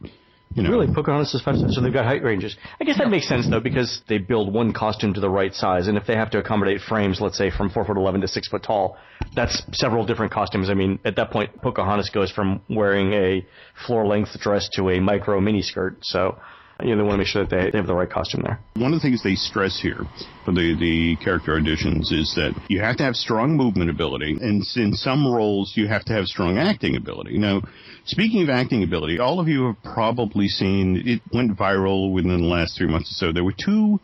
You 0.55 0.63
know, 0.63 0.71
Really, 0.71 0.93
Pocahontas 0.93 1.33
is 1.35 1.41
five 1.43 1.57
so 1.57 1.81
they've 1.81 1.93
got 1.93 2.05
height 2.05 2.23
ranges. 2.23 2.57
I 2.79 2.85
guess 2.85 2.99
that 2.99 3.09
makes 3.09 3.27
sense 3.27 3.49
though 3.49 3.61
because 3.61 4.03
they 4.09 4.19
build 4.19 4.53
one 4.53 4.73
costume 4.75 5.15
to 5.15 5.21
the 5.21 5.31
right 5.31 5.55
size, 5.55 5.89
and 5.89 5.97
if 5.97 6.07
they 6.07 6.15
have 6.15 6.31
to 6.33 6.39
accommodate 6.39 6.83
frames, 6.83 7.21
let's 7.21 7.39
say 7.39 7.51
from 7.51 7.71
four 7.71 7.87
foot 7.87 7.97
eleven 7.97 8.21
to 8.21 8.29
six 8.29 8.49
foot 8.49 8.63
tall, 8.63 8.99
that's 9.35 9.63
several 9.73 10.05
different 10.05 10.31
costumes. 10.33 10.69
I 10.69 10.75
mean, 10.75 10.99
at 11.07 11.17
that 11.17 11.31
point, 11.31 11.51
Pocahontas 11.63 12.11
goes 12.11 12.31
from 12.31 12.61
wearing 12.69 13.15
a 13.15 13.47
floor 13.87 14.07
length 14.07 14.39
dress 14.41 14.69
to 14.75 14.91
a 14.91 15.01
micro 15.01 15.41
mini 15.41 15.63
skirt. 15.63 15.99
So, 16.03 16.39
you 16.85 16.95
know, 16.95 17.03
they 17.03 17.03
want 17.03 17.15
to 17.15 17.19
make 17.19 17.27
sure 17.27 17.45
that 17.45 17.51
they, 17.51 17.71
they 17.71 17.79
have 17.79 17.87
the 17.87 17.95
right 17.95 18.11
costume 18.11 18.43
there. 18.45 18.61
One 18.75 18.93
of 18.93 19.01
the 19.01 19.07
things 19.07 19.23
they 19.23 19.35
stress 19.35 19.79
here 19.81 20.07
for 20.45 20.53
the, 20.53 20.77
the 20.79 21.17
character 21.23 21.53
auditions 21.53 22.13
is 22.13 22.33
that 22.37 22.55
you 22.69 22.81
have 22.81 22.97
to 22.97 23.05
have 23.05 23.15
strong 23.15 23.57
movement 23.57 23.91
ability, 23.91 24.37
and 24.41 24.63
in 24.77 24.93
some 24.95 25.27
roles 25.27 25.73
you 25.77 25.89
have 25.89 26.05
to 26.07 26.13
have 26.13 26.27
strong 26.27 26.59
acting 26.59 26.97
ability. 26.97 27.39
Now, 27.39 27.63
speaking 28.07 28.43
of 28.43 28.49
acting 28.51 28.83
ability, 28.83 29.19
all 29.19 29.41
of 29.41 29.49
you 29.49 29.67
have 29.67 29.83
probably 29.95 30.49
seen 30.49 31.03
it 31.05 31.23
went 31.33 31.57
viral 31.57 32.13
within 32.13 32.41
the 32.41 32.47
last 32.47 32.77
three 32.77 32.89
months 32.89 33.11
or 33.13 33.27
so. 33.27 33.33
There 33.33 33.45
were 33.45 33.53
two 33.53 34.01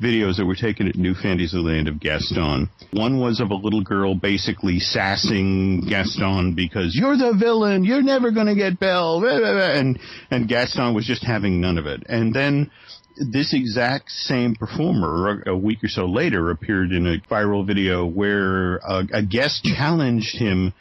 videos 0.00 0.36
that 0.36 0.46
were 0.46 0.56
taken 0.56 0.88
at 0.88 0.96
New 0.96 1.14
Fantasyland 1.14 1.88
of 1.88 2.00
Gaston. 2.00 2.68
One 2.92 3.20
was 3.20 3.40
of 3.40 3.50
a 3.50 3.54
little 3.54 3.82
girl 3.82 4.14
basically 4.14 4.80
sassing 4.80 5.82
Gaston 5.88 6.54
because 6.54 6.94
you're 6.94 7.16
the 7.16 7.34
villain, 7.38 7.84
you're 7.84 8.02
never 8.02 8.30
going 8.30 8.46
to 8.46 8.54
get 8.54 8.78
Belle, 8.78 9.20
blah, 9.20 9.38
blah, 9.38 9.52
blah," 9.52 9.70
and 9.70 9.98
and 10.30 10.48
Gaston 10.48 10.94
was 10.94 11.06
just 11.06 11.24
having 11.24 11.60
none 11.60 11.78
of 11.78 11.86
it. 11.86 12.02
And 12.08 12.34
then 12.34 12.70
this 13.16 13.54
exact 13.54 14.10
same 14.10 14.54
performer 14.56 15.42
a, 15.42 15.52
a 15.52 15.56
week 15.56 15.84
or 15.84 15.88
so 15.88 16.06
later 16.06 16.50
appeared 16.50 16.90
in 16.90 17.06
a 17.06 17.18
viral 17.32 17.66
video 17.66 18.04
where 18.04 18.76
a, 18.78 19.06
a 19.12 19.22
guest 19.22 19.64
challenged 19.64 20.36
him 20.36 20.72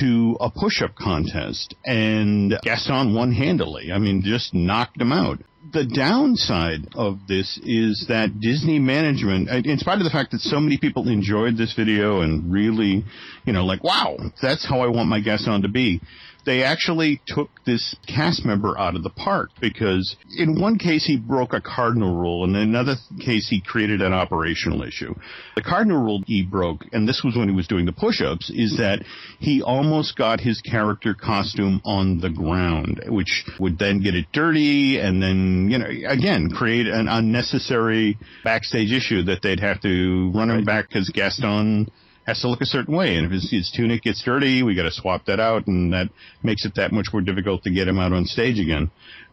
to 0.00 0.36
a 0.40 0.50
push-up 0.50 0.94
contest 0.94 1.74
and 1.84 2.54
Gaston 2.62 3.14
won 3.14 3.32
handily. 3.32 3.92
I 3.92 3.98
mean, 3.98 4.22
just 4.24 4.54
knocked 4.54 5.00
him 5.00 5.12
out. 5.12 5.38
The 5.72 5.84
downside 5.84 6.94
of 6.94 7.26
this 7.26 7.58
is 7.64 8.06
that 8.08 8.38
Disney 8.40 8.78
management, 8.78 9.48
in 9.48 9.78
spite 9.78 9.98
of 9.98 10.04
the 10.04 10.10
fact 10.10 10.30
that 10.30 10.40
so 10.40 10.60
many 10.60 10.78
people 10.78 11.08
enjoyed 11.08 11.56
this 11.56 11.74
video 11.74 12.20
and 12.20 12.52
really, 12.52 13.04
you 13.44 13.52
know, 13.52 13.64
like, 13.64 13.82
wow, 13.82 14.16
that's 14.40 14.64
how 14.68 14.80
I 14.80 14.86
want 14.86 15.08
my 15.08 15.20
Gaston 15.20 15.62
to 15.62 15.68
be, 15.68 16.00
they 16.46 16.62
actually 16.62 17.20
took 17.26 17.50
this 17.66 17.96
cast 18.06 18.44
member 18.44 18.78
out 18.78 18.94
of 18.94 19.02
the 19.02 19.10
park 19.10 19.50
because 19.60 20.16
in 20.38 20.60
one 20.60 20.78
case 20.78 21.04
he 21.04 21.16
broke 21.16 21.52
a 21.52 21.60
cardinal 21.60 22.16
rule 22.16 22.44
and 22.44 22.56
in 22.56 22.62
another 22.62 22.94
case 23.20 23.48
he 23.50 23.60
created 23.60 24.00
an 24.00 24.12
operational 24.12 24.82
issue. 24.82 25.12
The 25.56 25.62
cardinal 25.62 26.02
rule 26.02 26.22
he 26.26 26.42
broke, 26.42 26.84
and 26.92 27.06
this 27.06 27.22
was 27.24 27.36
when 27.36 27.48
he 27.48 27.54
was 27.54 27.66
doing 27.66 27.84
the 27.84 27.92
push-ups, 27.92 28.50
is 28.50 28.76
that 28.78 29.04
he 29.40 29.60
almost 29.60 30.16
got 30.16 30.40
his 30.40 30.60
character 30.60 31.14
costume 31.14 31.82
on 31.84 32.20
the 32.20 32.30
ground, 32.30 33.02
which 33.08 33.44
would 33.58 33.78
then 33.78 34.00
get 34.00 34.14
it 34.14 34.26
dirty 34.32 35.00
and 35.00 35.20
then, 35.20 35.68
you 35.68 35.78
know, 35.78 35.88
again, 36.08 36.48
create 36.50 36.86
an 36.86 37.08
unnecessary 37.08 38.16
backstage 38.44 38.92
issue 38.92 39.24
that 39.24 39.42
they'd 39.42 39.60
have 39.60 39.80
to 39.80 40.30
run 40.32 40.50
him 40.50 40.64
back 40.64 40.88
because 40.88 41.10
Gaston 41.10 41.90
has 42.26 42.40
to 42.40 42.48
look 42.48 42.60
a 42.60 42.66
certain 42.66 42.94
way, 42.94 43.16
and 43.16 43.26
if 43.26 43.32
his, 43.32 43.50
his 43.50 43.72
tunic 43.74 44.02
gets 44.02 44.22
dirty, 44.22 44.64
we 44.64 44.74
got 44.74 44.82
to 44.82 44.90
swap 44.90 45.24
that 45.26 45.38
out, 45.38 45.66
and 45.68 45.92
that 45.92 46.08
makes 46.42 46.64
it 46.64 46.74
that 46.74 46.90
much 46.90 47.06
more 47.12 47.22
difficult 47.22 47.62
to 47.62 47.70
get 47.70 47.86
him 47.86 48.00
out 48.00 48.12
on 48.12 48.24
stage 48.24 48.58
again. 48.58 48.90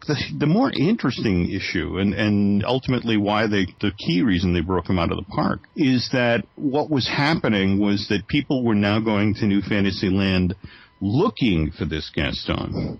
The, 0.08 0.15
the 0.38 0.45
more 0.45 0.71
interesting 0.71 1.49
issue, 1.51 1.97
and, 1.97 2.13
and 2.13 2.63
ultimately 2.63 3.17
why 3.17 3.47
they, 3.47 3.65
the 3.82 3.91
key 3.97 4.21
reason 4.21 4.53
they 4.53 4.62
broke 4.62 4.89
him 4.89 4.99
out 4.99 5.12
of 5.12 5.17
the 5.17 5.23
park, 5.23 5.62
is 5.75 6.10
that 6.13 6.45
what 6.56 6.91
was 6.91 7.08
happening 7.08 7.79
was 7.79 8.08
that 8.10 8.27
people 8.27 8.63
were 8.63 8.75
now 8.75 8.99
going 8.99 9.34
to 9.36 9.47
New 9.47 9.62
Fantasyland 9.62 10.53
looking 11.01 11.71
for 11.71 11.86
this 11.86 12.12
Gaston. 12.13 12.99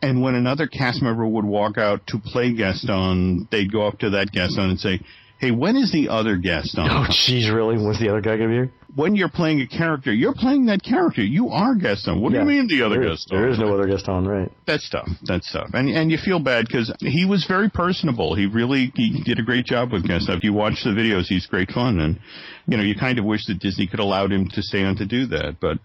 And 0.00 0.22
when 0.22 0.34
another 0.34 0.66
cast 0.66 1.02
member 1.02 1.26
would 1.26 1.44
walk 1.44 1.76
out 1.78 2.06
to 2.08 2.18
play 2.18 2.54
Gaston, 2.54 3.48
they'd 3.50 3.72
go 3.72 3.86
up 3.86 3.98
to 3.98 4.10
that 4.10 4.32
Gaston 4.32 4.70
and 4.70 4.80
say, 4.80 5.00
Hey, 5.38 5.50
when 5.50 5.76
is 5.76 5.92
the 5.92 6.08
other 6.08 6.36
guest 6.36 6.78
on? 6.78 6.88
Oh, 6.90 7.06
jeez, 7.10 7.52
really? 7.54 7.76
Was 7.76 7.98
the 7.98 8.08
other 8.08 8.20
guy 8.22 8.36
going 8.36 8.48
to 8.48 8.48
be 8.48 8.54
here? 8.54 8.72
when 8.94 9.14
you're 9.14 9.28
playing 9.28 9.60
a 9.60 9.66
character, 9.66 10.10
you're 10.10 10.32
playing 10.32 10.64
that 10.66 10.82
character. 10.82 11.22
You 11.22 11.50
are 11.50 11.74
Gaston. 11.74 12.22
What 12.22 12.32
Yeah. 12.32 12.44
do 12.44 12.50
you 12.50 12.56
mean 12.62 12.66
the 12.66 12.80
other 12.80 12.94
There 12.98 13.12
is, 13.12 13.26
Gaston? 13.26 13.36
there 13.38 13.48
is 13.50 13.58
no 13.58 13.74
other 13.74 13.86
Gaston, 13.86 14.26
right? 14.26 14.50
That's 14.66 14.88
tough. 14.88 15.06
That's 15.24 15.52
tough. 15.52 15.68
And 15.74 15.90
and 15.90 16.10
you 16.10 16.16
feel 16.16 16.38
bad 16.38 16.64
because 16.66 16.90
he 17.00 17.26
was 17.26 17.44
very 17.44 17.68
personable. 17.68 18.34
He 18.34 18.46
really 18.46 18.90
he 18.94 19.22
did 19.22 19.38
a 19.38 19.42
great 19.42 19.66
job 19.66 19.92
with 19.92 20.08
Gaston. 20.08 20.38
If 20.38 20.44
you 20.44 20.54
watch 20.54 20.82
the 20.82 20.90
videos, 20.90 21.26
he's 21.26 21.44
great 21.46 21.70
fun. 21.72 22.00
And 22.00 22.18
you 22.66 22.78
know, 22.78 22.82
you 22.82 22.94
kind 22.94 23.18
of 23.18 23.26
wish 23.26 23.44
that 23.48 23.58
Disney 23.58 23.86
could 23.86 24.00
allowed 24.00 24.32
him 24.32 24.48
to 24.48 24.62
stay 24.62 24.82
on 24.82 24.96
to 24.96 25.04
do 25.04 25.26
that. 25.26 25.60
But 25.60 25.76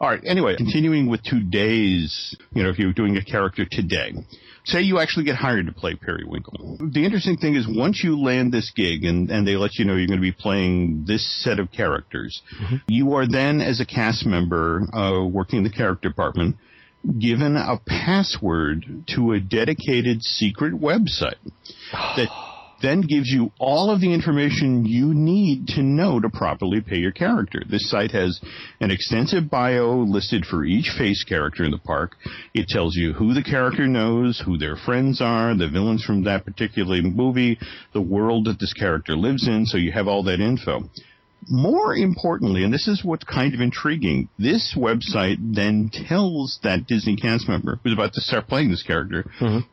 all 0.00 0.08
right. 0.10 0.20
Anyway, 0.24 0.54
continuing 0.56 1.08
with 1.10 1.24
today's, 1.24 2.32
you 2.54 2.62
know, 2.62 2.68
if 2.68 2.78
you're 2.78 2.92
doing 2.92 3.16
a 3.16 3.24
character 3.24 3.66
today. 3.68 4.12
Say 4.64 4.82
you 4.82 5.00
actually 5.00 5.24
get 5.24 5.36
hired 5.36 5.66
to 5.66 5.72
play 5.72 5.94
Periwinkle. 5.94 6.78
The 6.92 7.04
interesting 7.04 7.36
thing 7.36 7.56
is 7.56 7.66
once 7.68 8.02
you 8.04 8.20
land 8.20 8.52
this 8.52 8.70
gig 8.74 9.04
and, 9.04 9.28
and 9.30 9.46
they 9.46 9.56
let 9.56 9.74
you 9.74 9.84
know 9.84 9.96
you're 9.96 10.06
going 10.06 10.20
to 10.20 10.22
be 10.22 10.32
playing 10.32 11.04
this 11.06 11.42
set 11.42 11.58
of 11.58 11.72
characters, 11.72 12.42
you 12.86 13.14
are 13.14 13.26
then, 13.26 13.60
as 13.60 13.80
a 13.80 13.86
cast 13.86 14.24
member 14.24 14.82
uh, 14.94 15.24
working 15.26 15.58
in 15.58 15.64
the 15.64 15.70
character 15.70 16.08
department, 16.08 16.56
given 17.18 17.56
a 17.56 17.80
password 17.86 18.86
to 19.08 19.32
a 19.32 19.40
dedicated 19.40 20.22
secret 20.22 20.74
website 20.74 21.34
that 21.92 22.28
then 22.82 23.00
gives 23.00 23.30
you 23.30 23.52
all 23.58 23.90
of 23.90 24.00
the 24.00 24.12
information 24.12 24.84
you 24.84 25.14
need 25.14 25.68
to 25.68 25.82
know 25.82 26.20
to 26.20 26.28
properly 26.28 26.80
pay 26.80 26.96
your 26.96 27.12
character. 27.12 27.62
This 27.68 27.88
site 27.88 28.10
has 28.10 28.40
an 28.80 28.90
extensive 28.90 29.48
bio 29.48 29.98
listed 29.98 30.44
for 30.44 30.64
each 30.64 30.90
face 30.98 31.24
character 31.24 31.64
in 31.64 31.70
the 31.70 31.78
park. 31.78 32.16
It 32.54 32.68
tells 32.68 32.96
you 32.96 33.12
who 33.12 33.34
the 33.34 33.42
character 33.42 33.86
knows, 33.86 34.42
who 34.44 34.58
their 34.58 34.76
friends 34.76 35.20
are, 35.20 35.56
the 35.56 35.68
villains 35.68 36.04
from 36.04 36.24
that 36.24 36.44
particular 36.44 37.00
movie, 37.02 37.58
the 37.94 38.02
world 38.02 38.46
that 38.46 38.58
this 38.58 38.74
character 38.74 39.16
lives 39.16 39.46
in, 39.46 39.64
so 39.66 39.78
you 39.78 39.92
have 39.92 40.08
all 40.08 40.24
that 40.24 40.40
info. 40.40 40.82
More 41.48 41.94
importantly, 41.94 42.64
and 42.64 42.72
this 42.72 42.88
is 42.88 43.04
what's 43.04 43.24
kind 43.24 43.54
of 43.54 43.60
intriguing, 43.60 44.28
this 44.38 44.74
website 44.76 45.36
then 45.40 45.90
tells 45.92 46.58
that 46.62 46.86
Disney 46.86 47.16
cast 47.16 47.48
member 47.48 47.80
who's 47.82 47.92
about 47.92 48.12
to 48.14 48.20
start 48.20 48.48
playing 48.48 48.70
this 48.70 48.82
character 48.82 49.24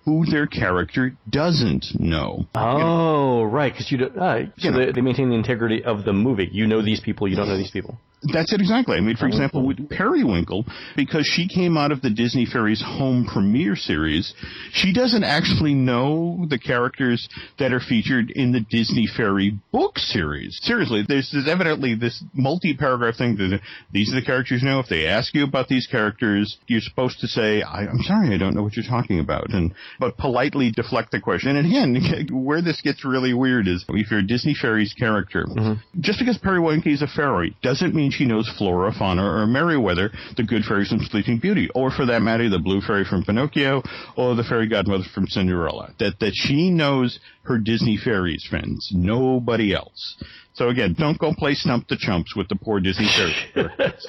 who 0.05 0.25
their 0.25 0.47
character 0.47 1.15
doesn't 1.29 1.85
know. 1.99 2.45
Oh, 2.55 3.43
right, 3.43 3.71
because 3.71 3.91
you, 3.91 3.97
do, 3.99 4.05
uh, 4.05 4.45
so 4.57 4.71
they, 4.71 4.91
they 4.91 5.01
maintain 5.01 5.29
the 5.29 5.35
integrity 5.35 5.83
of 5.83 6.05
the 6.05 6.13
movie. 6.13 6.49
You 6.51 6.67
know 6.67 6.81
these 6.81 6.99
people, 6.99 7.27
you 7.27 7.35
don't 7.35 7.47
know 7.47 7.57
these 7.57 7.71
people. 7.71 7.99
That's 8.21 8.51
it 8.53 8.59
exactly. 8.59 8.97
I 8.97 9.01
mean, 9.01 9.15
for 9.15 9.25
oh, 9.25 9.29
example, 9.29 9.65
with 9.65 9.89
Periwinkle, 9.89 10.65
because 10.95 11.25
she 11.25 11.47
came 11.47 11.77
out 11.77 11.91
of 11.91 12.01
the 12.01 12.09
Disney 12.09 12.45
Fairies 12.45 12.81
home 12.85 13.25
premiere 13.31 13.75
series, 13.75 14.33
she 14.71 14.93
doesn't 14.93 15.23
actually 15.23 15.73
know 15.73 16.45
the 16.49 16.59
characters 16.59 17.29
that 17.59 17.71
are 17.71 17.79
featured 17.79 18.29
in 18.31 18.51
the 18.51 18.59
Disney 18.59 19.07
Fairy 19.07 19.57
book 19.71 19.97
series. 19.97 20.59
Seriously, 20.61 21.03
there's, 21.07 21.29
there's 21.31 21.47
evidently 21.47 21.95
this 21.95 22.21
multi-paragraph 22.33 23.15
thing 23.15 23.37
that 23.37 23.61
these 23.93 24.11
are 24.11 24.19
the 24.19 24.25
characters 24.25 24.61
you 24.61 24.67
know. 24.69 24.79
If 24.79 24.89
they 24.89 25.07
ask 25.07 25.33
you 25.33 25.45
about 25.45 25.67
these 25.67 25.87
characters, 25.87 26.57
you're 26.67 26.81
supposed 26.81 27.19
to 27.19 27.27
say, 27.27 27.61
I, 27.61 27.87
"I'm 27.87 28.01
sorry, 28.03 28.33
I 28.33 28.37
don't 28.37 28.53
know 28.53 28.63
what 28.63 28.75
you're 28.75 28.85
talking 28.85 29.19
about," 29.19 29.53
and 29.53 29.73
but 29.99 30.17
politely 30.17 30.71
deflect 30.71 31.11
the 31.11 31.21
question. 31.21 31.55
And 31.55 31.65
again, 31.65 32.27
where 32.43 32.61
this 32.61 32.81
gets 32.81 33.05
really 33.05 33.33
weird 33.33 33.67
is 33.67 33.85
if 33.89 34.11
you're 34.11 34.19
a 34.19 34.27
Disney 34.27 34.55
Fairies 34.59 34.93
character, 34.93 35.45
mm-hmm. 35.45 36.01
just 36.01 36.19
because 36.19 36.37
Periwinkle 36.37 36.91
is 36.91 37.01
a 37.01 37.07
fairy 37.07 37.55
doesn't 37.61 37.95
mean 37.95 38.08
she 38.11 38.25
knows 38.25 38.49
flora, 38.57 38.91
fauna, 38.91 39.23
or 39.23 39.45
Merryweather, 39.47 40.11
the 40.37 40.43
good 40.43 40.63
fairies 40.63 40.89
from 40.89 40.99
Sleeping 40.99 41.39
Beauty, 41.39 41.69
or 41.75 41.91
for 41.91 42.05
that 42.05 42.21
matter, 42.21 42.49
the 42.49 42.59
blue 42.59 42.81
fairy 42.81 43.05
from 43.05 43.23
Pinocchio, 43.23 43.83
or 44.15 44.35
the 44.35 44.43
fairy 44.43 44.67
godmother 44.67 45.05
from 45.13 45.27
Cinderella. 45.27 45.93
That 45.99 46.19
that 46.19 46.33
she 46.33 46.69
knows 46.69 47.19
her 47.43 47.57
Disney 47.57 47.97
fairies 47.97 48.45
friends, 48.49 48.91
nobody 48.93 49.73
else. 49.73 50.15
So 50.59 50.67
again, 50.67 50.93
don't 50.99 51.17
go 51.17 51.33
play 51.33 51.53
stump 51.53 51.87
the 51.87 51.95
chumps 51.95 52.35
with 52.35 52.49
the 52.49 52.55
poor 52.57 52.81
Disney 52.81 53.07
fairies. 53.55 54.05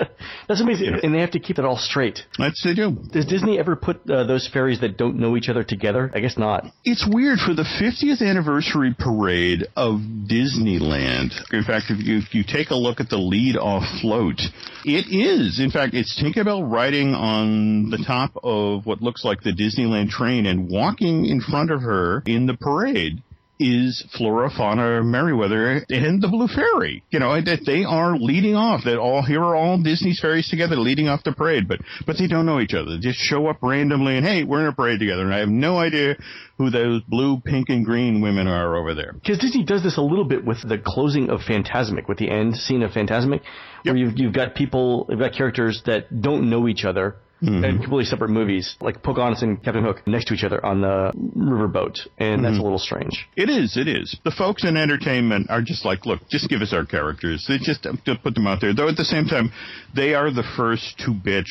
That's 0.49 0.61
amazing, 0.61 0.99
and 1.05 1.15
they 1.15 1.21
have 1.21 1.31
to 1.31 1.39
keep 1.39 1.61
it 1.61 1.65
all 1.65 1.77
straight. 1.77 2.25
That's 2.39 2.65
they 2.65 2.75
do. 2.75 2.91
Does 3.13 3.25
Disney 3.25 3.57
ever 3.61 3.77
put 3.77 3.99
uh, 4.11 4.25
those 4.25 4.51
fairies 4.53 4.81
that 4.81 4.97
don't 4.97 5.15
know 5.15 5.37
each 5.37 5.49
other 5.49 5.63
together? 5.63 6.11
I 6.13 6.19
guess 6.19 6.37
not. 6.37 6.65
It's 6.85 7.07
weird 7.09 7.39
for 7.39 7.55
the 7.55 7.63
50th 7.63 8.21
anniversary 8.21 8.97
parade 8.99 9.69
of 9.77 10.01
Disneyland. 10.01 11.31
In 11.53 11.63
fact, 11.63 11.87
if 11.91 12.05
you, 12.05 12.19
if 12.19 12.35
you 12.35 12.43
take 12.43 12.71
a 12.71 12.77
look 12.77 12.99
at 12.99 13.11
the 13.11 13.19
lead 13.19 13.57
off 13.57 13.85
float, 14.01 14.41
it 14.85 15.07
is. 15.07 15.61
In 15.61 15.71
fact, 15.71 15.95
it's 15.95 16.21
Tinkerbell 16.21 16.69
riding 16.69 17.15
on 17.15 17.91
the 17.91 18.03
top 18.05 18.33
of 18.43 18.87
what 18.87 19.01
looks 19.01 19.25
like 19.25 19.43
the 19.43 19.53
Disneyland 19.53 20.09
train 20.09 20.47
and 20.47 20.69
walking 20.69 21.27
in 21.27 21.41
front 21.41 21.71
of 21.71 21.83
her 21.83 22.25
in 22.27 22.47
the 22.47 22.55
parade 22.55 23.23
is 23.61 24.03
Flora, 24.17 24.51
Fauna, 24.51 25.05
Merryweather, 25.05 25.85
and 25.89 26.23
the 26.23 26.29
Blue 26.29 26.49
Fairy. 26.49 27.05
You 27.11 27.21
know, 27.21 27.41
that 27.41 27.61
they 27.67 27.85
are 27.85 28.17
leading 28.17 28.57
off. 28.57 28.85
That 28.85 28.99
all 28.99 29.23
here 29.23 29.43
are 29.43 29.55
all 29.55 29.81
Disney's 29.81 30.19
fairies 30.19 30.49
together, 30.49 30.77
leading 30.77 31.09
off 31.09 31.23
the 31.23 31.33
parade. 31.33 31.69
But 31.69 31.81
but 32.07 32.17
they 32.19 32.27
don't 32.27 32.47
know 32.47 32.61
each 32.61 32.75
other. 32.75 32.97
They 32.97 32.99
just 32.99 33.19
show 33.19 33.47
up 33.47 33.59
randomly, 33.63 34.17
and 34.17 34.27
hey, 34.27 34.45
we're 34.45 34.63
in 34.63 34.67
a 34.67 34.73
parade 34.73 34.99
together. 34.99 35.23
And 35.23 35.35
I 35.35 35.39
have 35.39 35.49
no 35.49 35.79
idea 35.79 36.17
who 36.57 36.71
those 36.71 37.03
blue, 37.03 37.41
pink, 37.41 37.69
and 37.69 37.85
green 37.85 38.21
women 38.21 38.49
are 38.49 38.77
over 38.77 38.95
there. 38.95 39.13
Because 39.13 39.39
Disney 39.39 39.65
does 39.65 39.83
this 39.83 39.99
a 39.99 40.03
little 40.03 40.25
bit 40.25 40.45
with 40.45 40.67
the 40.67 40.79
closing 40.79 41.31
of 41.31 41.41
Fantasmic, 41.41 42.09
with 42.09 42.19
the 42.19 42.31
end 42.31 42.57
scene 42.57 42.83
of 42.83 42.93
Fantasmic, 42.93 43.41
where 43.83 43.97
you've, 43.97 44.19
you've 44.19 44.35
got 44.35 44.55
people, 44.55 45.07
you've 45.09 45.21
got 45.21 45.33
characters 45.33 45.83
that 45.87 46.21
don't 46.21 46.49
know 46.49 46.67
each 46.69 46.85
other. 46.85 47.17
Mm-hmm. 47.43 47.65
And 47.65 47.81
completely 47.81 48.05
separate 48.05 48.29
movies, 48.29 48.77
like 48.83 49.03
Pocahontas 49.03 49.43
and 49.43 49.63
Captain 49.65 49.83
Hook, 49.83 50.07
next 50.07 50.27
to 50.27 50.35
each 50.35 50.45
other 50.45 50.65
on 50.65 50.83
the 50.83 51.11
riverboat, 51.35 51.99
and 52.19 52.45
that's 52.45 52.53
mm-hmm. 52.53 52.61
a 52.61 52.63
little 52.63 52.79
strange. 52.79 53.27
It 53.35 53.49
is, 53.49 53.79
it 53.79 53.89
is. 53.89 54.15
The 54.25 54.31
folks 54.31 54.63
in 54.63 54.77
entertainment 54.77 55.49
are 55.49 55.63
just 55.63 55.87
like, 55.87 56.05
look, 56.05 56.21
just 56.29 56.51
give 56.51 56.61
us 56.61 56.75
our 56.75 56.85
characters. 56.85 57.47
They 57.49 57.57
just 57.57 57.87
uh, 57.87 57.93
to 58.05 58.17
put 58.23 58.35
them 58.35 58.47
out 58.47 58.61
there. 58.61 58.75
Though 58.75 58.91
at 58.91 58.97
the 58.97 59.07
same 59.07 59.25
time, 59.25 59.53
they 59.97 60.13
are 60.13 60.31
the 60.31 60.45
first 60.55 60.99
to 60.99 61.13
bitch 61.13 61.49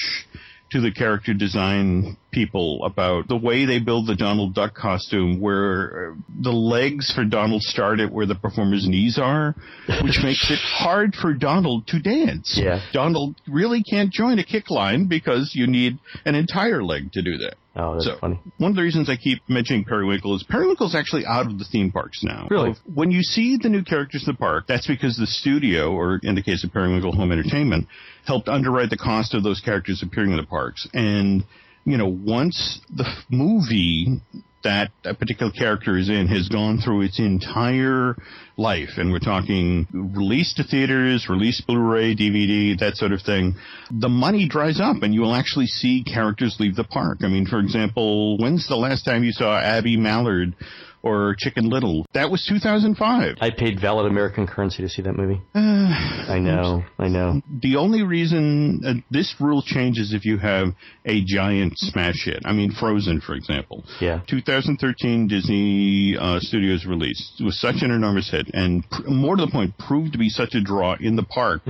to 0.72 0.80
the 0.80 0.92
character 0.92 1.34
design 1.34 2.18
people 2.32 2.84
about 2.86 3.28
the 3.28 3.38
way 3.38 3.66
they 3.66 3.80
build 3.80 4.08
the 4.08 4.16
Donald 4.16 4.54
Duck 4.54 4.76
costume, 4.76 5.40
where 5.40 6.12
uh, 6.12 6.16
the 6.42 6.52
legs 6.52 7.12
for 7.14 7.24
Donald 7.26 7.62
start 7.62 8.00
at 8.00 8.12
where 8.12 8.26
the 8.26 8.36
performer's 8.36 8.88
knees 8.88 9.18
are, 9.22 9.56
which 10.04 10.20
makes 10.24 10.50
it 10.52 10.60
hard 10.60 11.16
for 11.16 11.34
Donald 11.34 11.88
to 11.88 12.00
dance. 12.00 12.60
Yeah. 12.62 12.82
Donald 12.94 13.36
really 13.48 13.84
can't 13.84 14.12
join 14.12 14.40
a 14.40 14.44
kick 14.44 14.70
line 14.70 15.08
because 15.08 15.52
you 15.56 15.68
need 15.68 15.98
an 16.26 16.36
entire 16.36 16.84
leg 16.84 17.12
to 17.14 17.22
do 17.22 17.38
that. 17.38 17.56
Oh, 17.76 17.94
that's 17.94 18.06
So, 18.06 18.18
funny. 18.20 18.40
one 18.58 18.72
of 18.72 18.76
the 18.76 18.82
reasons 18.82 19.10
I 19.10 19.16
keep 19.16 19.42
mentioning 19.48 19.86
Periwinkle 19.86 20.36
is 20.36 20.44
Periwinkle's 20.44 20.96
actually 20.96 21.26
out 21.26 21.46
of 21.46 21.60
the 21.60 21.66
theme 21.66 21.92
parks 21.92 22.24
now. 22.24 22.48
Really? 22.50 22.74
When 22.94 23.10
you 23.12 23.22
see 23.22 23.58
the 23.62 23.70
new 23.70 23.84
characters 23.84 24.24
in 24.28 24.34
the 24.34 24.38
park, 24.38 24.66
that's 24.68 24.88
because 24.88 25.16
the 25.18 25.28
studio, 25.28 25.92
or 25.94 26.20
in 26.24 26.36
the 26.36 26.42
case 26.42 26.64
of 26.64 26.74
Periwinkle 26.74 27.14
Home 27.14 27.32
Entertainment, 27.32 27.88
helped 28.26 28.50
underwrite 28.50 28.90
the 28.90 28.98
cost 28.98 29.34
of 29.34 29.44
those 29.44 29.62
characters 29.62 30.02
appearing 30.04 30.32
in 30.32 30.38
the 30.38 30.44
parks. 30.44 30.88
And, 30.94 31.46
you 31.90 31.98
know, 31.98 32.08
once 32.08 32.80
the 32.96 33.06
movie 33.30 34.22
that 34.64 34.92
a 35.06 35.14
particular 35.14 35.52
character 35.52 35.98
is 35.98 36.10
in 36.10 36.28
has 36.28 36.50
gone 36.50 36.80
through 36.80 37.02
its 37.02 37.18
entire 37.20 38.16
life, 38.58 38.90
and 38.98 39.12
we're 39.12 39.20
talking 39.20 39.88
release 39.94 40.54
to 40.56 40.64
theaters, 40.64 41.28
release 41.30 41.62
Blu-ray, 41.62 42.16
DVD, 42.16 42.78
that 42.80 42.98
sort 42.98 43.14
of 43.14 43.22
thing, 43.22 43.56
the 43.90 44.10
money 44.10 44.48
dries 44.48 44.82
up 44.82 45.02
and 45.02 45.14
you 45.14 45.22
will 45.22 45.36
actually 45.36 45.68
see 45.68 46.04
characters 46.04 46.58
leave 46.60 46.76
the 46.76 46.84
park. 46.84 47.20
I 47.22 47.28
mean, 47.28 47.46
for 47.46 47.60
example, 47.60 48.38
when's 48.38 48.68
the 48.68 48.76
last 48.76 49.04
time 49.04 49.24
you 49.24 49.32
saw 49.32 49.58
Abby 49.58 49.96
Mallard 49.96 50.56
or 51.02 51.36
Chicken 51.38 51.70
Little? 51.70 52.06
That 52.14 52.30
was 52.30 52.46
2005. 52.48 53.38
I 53.40 53.50
paid 53.52 53.80
valid 53.80 54.06
American 54.12 54.48
currency 54.48 54.84
to 54.84 54.90
see 54.90 55.02
that 55.02 55.14
movie. 55.14 55.42
I 55.56 56.40
know, 56.40 56.84
I 56.98 57.08
know. 57.08 57.42
the 57.62 57.78
only 57.78 58.04
reason 58.04 58.82
uh, 58.86 58.94
this 59.10 59.36
rule 59.40 59.62
changes 59.66 60.14
if 60.14 60.26
you 60.26 60.38
have 60.38 60.70
a 61.06 61.24
giant 61.26 61.74
smash 61.78 62.26
hit. 62.26 62.42
I 62.46 62.54
mean, 62.54 62.72
Frozen, 62.72 63.22
for 63.22 63.34
example. 63.36 63.84
Yeah. 64.00 64.22
2013 64.28 65.28
Disney 65.28 66.18
uh, 66.20 66.40
Studios 66.40 66.86
release 66.86 67.34
was 67.44 67.60
such 67.60 67.78
an 67.82 67.92
enormous 67.92 68.30
hit, 68.30 68.50
and 68.54 68.88
pr- 68.90 69.10
more 69.10 69.36
to 69.36 69.46
the 69.46 69.52
point, 69.52 69.78
proved 69.78 70.12
to 70.14 70.18
be 70.20 70.30
such 70.30 70.54
a 70.56 70.62
draw 70.62 70.96
in 71.00 71.16
the 71.16 71.24
park. 71.24 71.62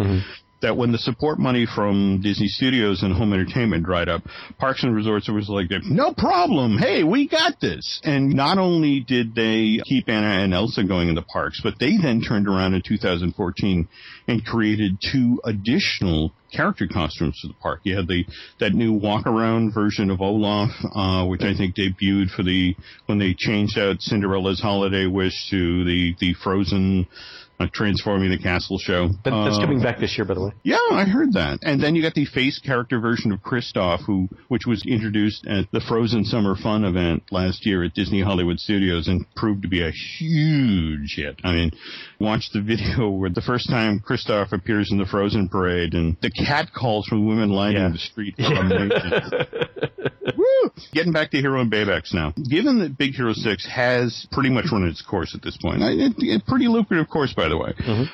That 0.62 0.76
when 0.76 0.92
the 0.92 0.98
support 0.98 1.40
money 1.40 1.66
from 1.66 2.20
Disney 2.22 2.48
Studios 2.48 3.02
and 3.02 3.14
Home 3.14 3.32
Entertainment 3.32 3.86
dried 3.86 4.10
up, 4.10 4.24
Parks 4.58 4.84
and 4.84 4.94
Resorts 4.94 5.30
was 5.30 5.48
like, 5.48 5.68
no 5.86 6.14
problem. 6.14 6.78
Hey, 6.78 7.04
we 7.04 7.28
got 7.30 7.62
this. 7.62 8.02
And 8.04 8.32
not 8.34 8.58
only 8.58 9.00
did 9.00 9.36
they 9.36 9.80
keep 9.86 10.10
Anna 10.10 10.44
and 10.44 10.54
Elsa 10.54 10.84
going 10.84 11.08
in 11.08 11.16
the 11.16 11.22
parks, 11.22 11.62
but 11.64 11.76
they 11.80 11.96
then 11.96 12.22
turned 12.22 12.48
around 12.48 12.74
in 12.74 12.82
2014 12.86 13.88
and 14.28 14.46
created 14.46 14.98
two 15.12 15.40
additional 15.46 16.34
character 16.52 16.88
costumes 16.88 17.40
for 17.42 17.48
the 17.48 17.54
park. 17.56 17.82
You 17.84 17.96
had 17.98 18.08
the 18.08 18.26
that 18.60 18.74
new 18.74 18.94
walk 18.94 19.26
around 19.28 19.74
version 19.74 20.10
of 20.10 20.22
Olaf, 20.22 20.72
uh, 20.94 21.26
which 21.26 21.42
I 21.42 21.54
think 21.56 21.76
debuted 21.76 22.32
for 22.36 22.44
the 22.44 22.76
when 23.06 23.20
they 23.20 23.36
changed 23.38 23.78
out 23.78 24.02
Cinderella's 24.02 24.60
Holiday 24.60 25.06
Wish 25.06 25.50
to 25.52 25.84
the 25.84 26.16
the 26.20 26.34
Frozen. 26.44 27.08
Uh, 27.62 27.68
transforming 27.74 28.30
the 28.30 28.38
castle 28.38 28.78
show. 28.80 29.10
That, 29.26 29.32
that's 29.32 29.58
Uh, 29.58 29.60
coming 29.60 29.82
back 29.82 30.00
this 30.00 30.18
year, 30.18 30.24
by 30.24 30.34
the 30.34 30.40
way. 30.42 30.52
yeah, 30.64 30.78
I 30.92 31.04
heard 31.04 31.34
that. 31.34 31.60
And 31.62 31.84
then 31.84 31.94
you 31.94 32.02
got 32.02 32.14
the 32.14 32.24
face 32.24 32.58
character 32.58 33.02
version 33.02 33.34
of 33.34 33.42
Kristoff, 33.44 34.00
who 34.06 34.30
which 34.48 34.66
was 34.66 34.82
introduced 34.86 35.46
at 35.46 35.66
the 35.74 35.82
Frozen 35.82 36.24
Summer 36.24 36.56
Fun 36.56 36.86
event 36.86 37.24
last 37.32 37.66
year 37.66 37.84
at 37.84 37.94
Disney 37.94 38.22
Hollywood 38.22 38.62
Studios 38.62 39.10
and 39.10 39.26
proved 39.36 39.64
to 39.64 39.68
be 39.68 39.82
a 39.82 39.92
huge 39.92 41.16
hit. 41.18 41.36
I 41.44 41.52
mean, 41.52 41.72
watch 42.20 42.50
the 42.54 42.62
video 42.62 43.10
where 43.10 43.30
the 43.30 43.42
first 43.42 43.70
time 43.70 44.00
Kristoff 44.00 44.54
appears 44.54 44.90
in 44.92 44.98
the 44.98 45.06
Frozen 45.06 45.50
parade 45.50 45.94
and 45.96 46.16
the 46.22 46.32
cat 46.32 46.70
calls 46.74 47.08
from 47.08 47.28
women 47.28 47.50
lining 47.50 47.82
Yeah. 47.82 47.90
the 47.90 47.98
street 47.98 48.36
are 48.40 48.54
amazing. 48.54 49.22
Woo! 50.38 50.72
Getting 50.94 51.12
back 51.12 51.32
to 51.32 51.38
Hiro 51.38 51.60
and 51.60 51.72
Baymax 51.72 52.14
now. 52.14 52.34
Given 52.50 52.80
that 52.80 52.98
Big 52.98 53.16
Hero 53.16 53.34
6 53.34 53.68
has 53.68 54.28
pretty 54.32 54.50
much 54.50 54.66
run 54.72 54.88
its 54.88 55.02
course 55.02 55.36
at 55.36 55.42
this 55.42 55.58
point, 55.58 55.82
it, 55.82 56.46
pretty 56.46 56.68
lucrative 56.68 57.10
course, 57.10 57.34
by 57.34 57.49
the 57.50 57.58
way. 57.58 57.74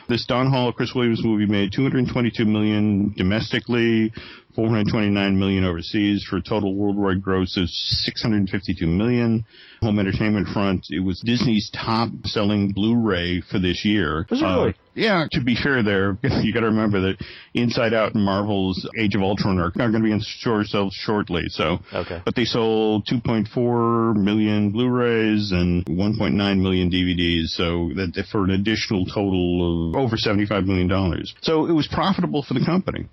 This 0.10 0.26
Don 0.26 0.50
Hall, 0.50 0.72
Chris 0.72 0.94
Williams 0.96 1.24
movie 1.24 1.46
made 1.46 1.72
222 1.74 2.46
million 2.46 3.14
domestically, 3.18 4.12
429 4.56 5.38
million 5.38 5.66
overseas 5.66 6.26
for 6.30 6.38
a 6.38 6.42
total 6.42 6.76
worldwide 6.76 7.22
gross 7.22 7.58
of 7.58 7.70
652 7.70 8.88
million. 8.88 9.46
Home 9.82 10.00
entertainment 10.00 10.48
front, 10.48 10.88
it 10.90 11.02
was 11.02 11.20
Disney's 11.20 11.70
top 11.72 12.10
selling 12.24 12.72
Blu-ray 12.72 13.42
for 13.42 13.60
this 13.60 13.84
year. 13.84 14.26
Was 14.30 14.42
it 14.42 14.46
really? 14.46 14.70
Uh, 14.70 14.74
yeah, 14.96 15.26
to 15.32 15.44
be 15.44 15.56
fair 15.62 15.84
there, 15.84 16.18
you 16.42 16.54
gotta 16.54 16.68
remember 16.68 17.02
that 17.02 17.18
Inside 17.56 17.94
Out 17.94 18.14
and 18.16 18.24
Marvel's 18.24 18.88
Age 18.98 19.16
of 19.16 19.22
Ultron 19.22 19.60
are, 19.60 19.72
are 19.80 19.92
gonna 19.92 20.02
be 20.02 20.12
in 20.12 20.22
stores 20.22 20.76
shortly, 20.92 21.44
so. 21.48 21.80
Okay. 21.94 22.22
But 22.24 22.36
they 22.36 22.46
sold 22.46 23.08
2.4 23.08 24.16
million 24.16 24.72
Blu-rays 24.72 25.52
and 25.52 25.86
1.9 25.86 26.62
million 26.62 26.90
DVDs, 26.92 27.48
so 27.48 27.92
that 27.96 28.26
for 28.32 28.44
an 28.44 28.52
additional 28.52 29.06
total 29.06 29.90
of 29.90 29.96
over 29.96 30.18
75 30.18 30.66
million 30.66 30.88
dollars. 30.88 31.34
So 31.42 31.66
it 31.66 31.72
was 31.72 31.88
profitable 31.88 32.44
for 32.44 32.54
the 32.54 32.66
company. 32.66 33.08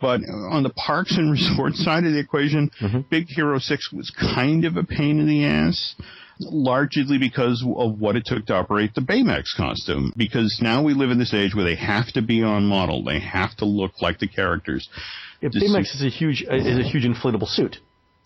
But 0.00 0.20
on 0.50 0.62
the 0.62 0.70
parks 0.70 1.16
and 1.16 1.30
resort 1.30 1.74
side 1.74 2.04
of 2.04 2.12
the 2.12 2.18
equation, 2.20 2.70
Big 3.10 3.26
Hero 3.28 3.58
6 3.58 3.92
was 3.92 4.10
kind 4.10 4.64
of 4.64 4.76
a 4.76 4.84
pain 4.84 5.18
in 5.18 5.26
the 5.26 5.44
ass. 5.44 5.94
Largely 6.40 7.18
because 7.18 7.64
of 7.76 7.98
what 7.98 8.14
it 8.14 8.22
took 8.24 8.46
to 8.46 8.54
operate 8.54 8.94
the 8.94 9.00
Baymax 9.00 9.56
costume. 9.56 10.12
Because 10.16 10.60
now 10.62 10.84
we 10.84 10.94
live 10.94 11.10
in 11.10 11.18
this 11.18 11.34
age 11.34 11.52
where 11.52 11.64
they 11.64 11.74
have 11.74 12.06
to 12.12 12.22
be 12.22 12.44
on 12.44 12.64
model. 12.64 13.02
They 13.02 13.18
have 13.18 13.56
to 13.56 13.64
look 13.64 14.00
like 14.00 14.20
the 14.20 14.28
characters. 14.28 14.88
Yeah, 15.40 15.48
The 15.52 15.58
Baymax 15.58 15.86
suit- 15.86 15.94
is 15.96 16.02
a 16.04 16.16
huge 16.16 16.44
uh, 16.48 16.54
is 16.54 16.78
a 16.78 16.88
huge 16.88 17.04
inflatable 17.04 17.48
suit. 17.48 17.78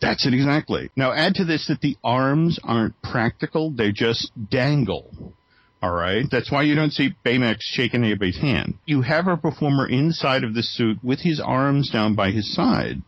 That's 0.03 0.27
it 0.27 0.35
exactly. 0.35 0.91
Now 0.95 1.13
add 1.13 1.35
to 1.37 1.45
this 1.47 1.69
that 1.69 1.81
the 1.81 1.97
arms 2.05 2.59
aren't 2.63 3.01
practical, 3.03 3.71
they 3.71 3.93
just 3.93 4.31
dangle. 4.51 5.33
Alright? 5.83 6.27
That's 6.31 6.53
why 6.53 6.63
you 6.63 6.77
don't 6.77 6.93
see 6.93 7.17
Baymax 7.25 7.57
shaking 7.61 8.05
anybody's 8.05 8.39
hand. 8.39 8.75
You 8.87 9.03
have 9.03 9.27
a 9.27 9.37
performer 9.37 9.89
inside 9.89 10.45
of 10.45 10.55
the 10.55 10.63
suit 10.63 10.99
with 11.03 11.21
his 11.21 11.41
arms 11.41 11.91
down 11.91 12.15
by 12.15 12.31
his 12.31 12.55
side, 12.55 13.03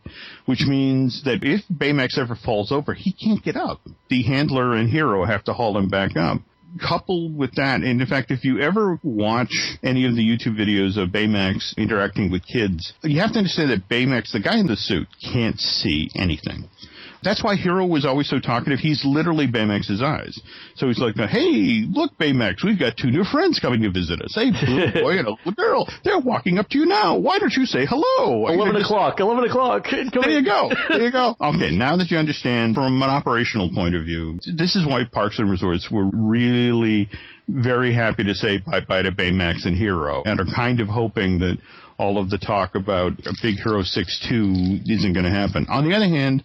which 0.45 0.65
means 0.67 1.23
that 1.23 1.43
if 1.43 1.61
Baymax 1.73 2.17
ever 2.17 2.35
falls 2.35 2.73
over, 2.73 2.93
he 2.93 3.13
can't 3.13 3.41
get 3.41 3.55
up. 3.55 3.79
The 4.09 4.23
handler 4.23 4.73
and 4.73 4.89
Hiro 4.89 5.23
have 5.23 5.45
to 5.45 5.53
haul 5.53 5.77
him 5.77 5.87
back 5.87 6.17
up. 6.17 6.41
Coupled 6.85 7.37
with 7.37 7.55
that, 7.55 7.83
and 7.83 8.01
in 8.01 8.07
fact, 8.07 8.31
if 8.31 8.43
you 8.43 8.59
ever 8.59 8.99
watch 9.01 9.77
any 9.81 10.05
of 10.05 10.15
the 10.15 10.21
YouTube 10.21 10.59
videos 10.59 11.01
of 11.01 11.07
Baymax 11.09 11.77
interacting 11.77 12.29
with 12.29 12.45
kids, 12.45 12.91
you 13.01 13.21
have 13.21 13.31
to 13.31 13.37
understand 13.37 13.69
that 13.69 13.87
Baymax, 13.87 14.33
the 14.33 14.41
guy 14.41 14.59
in 14.59 14.67
the 14.67 14.75
suit, 14.75 15.07
can't 15.23 15.57
see 15.57 16.09
anything. 16.15 16.67
That's 17.23 17.43
why 17.43 17.55
Hiro 17.55 17.85
was 17.85 18.05
always 18.05 18.29
so 18.29 18.39
talkative. 18.39 18.79
He's 18.79 19.03
literally 19.05 19.47
Baymax's 19.47 20.01
eyes. 20.01 20.39
So 20.75 20.87
he's 20.87 20.99
like, 20.99 21.15
hey, 21.15 21.85
look, 21.89 22.11
Baymax, 22.19 22.63
we've 22.63 22.77
got 22.79 22.97
two 22.97 23.09
new 23.11 23.23
friends 23.23 23.59
coming 23.59 23.81
to 23.81 23.91
visit 23.91 24.21
us. 24.21 24.33
Hey, 24.35 24.51
blue 24.51 24.91
boy 25.01 25.17
and 25.17 25.27
a 25.27 25.31
little 25.31 25.51
girl. 25.53 25.87
They're 26.03 26.19
walking 26.19 26.57
up 26.59 26.69
to 26.69 26.77
you 26.77 26.85
now. 26.85 27.17
Why 27.17 27.39
don't 27.39 27.53
you 27.53 27.65
say 27.65 27.85
hello? 27.85 28.47
Eleven 28.47 28.67
You 28.75 28.79
just- 28.79 28.85
o'clock. 28.91 29.19
Eleven 29.19 29.43
o'clock. 29.49 29.83
Come 29.89 30.09
there 30.21 30.29
you 30.29 30.45
go. 30.45 30.69
There 30.89 31.01
you 31.03 31.11
go. 31.11 31.35
Okay, 31.55 31.71
now 31.75 31.95
that 31.97 32.11
you 32.11 32.17
understand 32.17 32.75
from 32.75 33.01
an 33.01 33.09
operational 33.09 33.69
point 33.73 33.95
of 33.95 34.03
view, 34.03 34.39
this 34.57 34.75
is 34.75 34.85
why 34.85 35.03
Parks 35.11 35.39
and 35.39 35.49
Resorts 35.49 35.89
were 35.91 36.09
really 36.13 37.09
very 37.47 37.93
happy 37.93 38.23
to 38.23 38.33
say 38.33 38.57
bye-bye 38.57 39.03
to 39.03 39.11
Baymax 39.11 39.65
and 39.65 39.75
Hiro 39.77 40.23
and 40.25 40.39
are 40.39 40.45
kind 40.55 40.79
of 40.79 40.87
hoping 40.87 41.39
that 41.39 41.57
all 41.97 42.17
of 42.17 42.29
the 42.29 42.37
talk 42.37 42.75
about 42.75 43.13
Big 43.41 43.55
Hero 43.63 43.81
6-2 43.83 44.89
isn't 44.89 45.13
going 45.13 45.25
to 45.25 45.31
happen. 45.31 45.65
On 45.69 45.87
the 45.87 45.95
other 45.95 46.07
hand, 46.07 46.43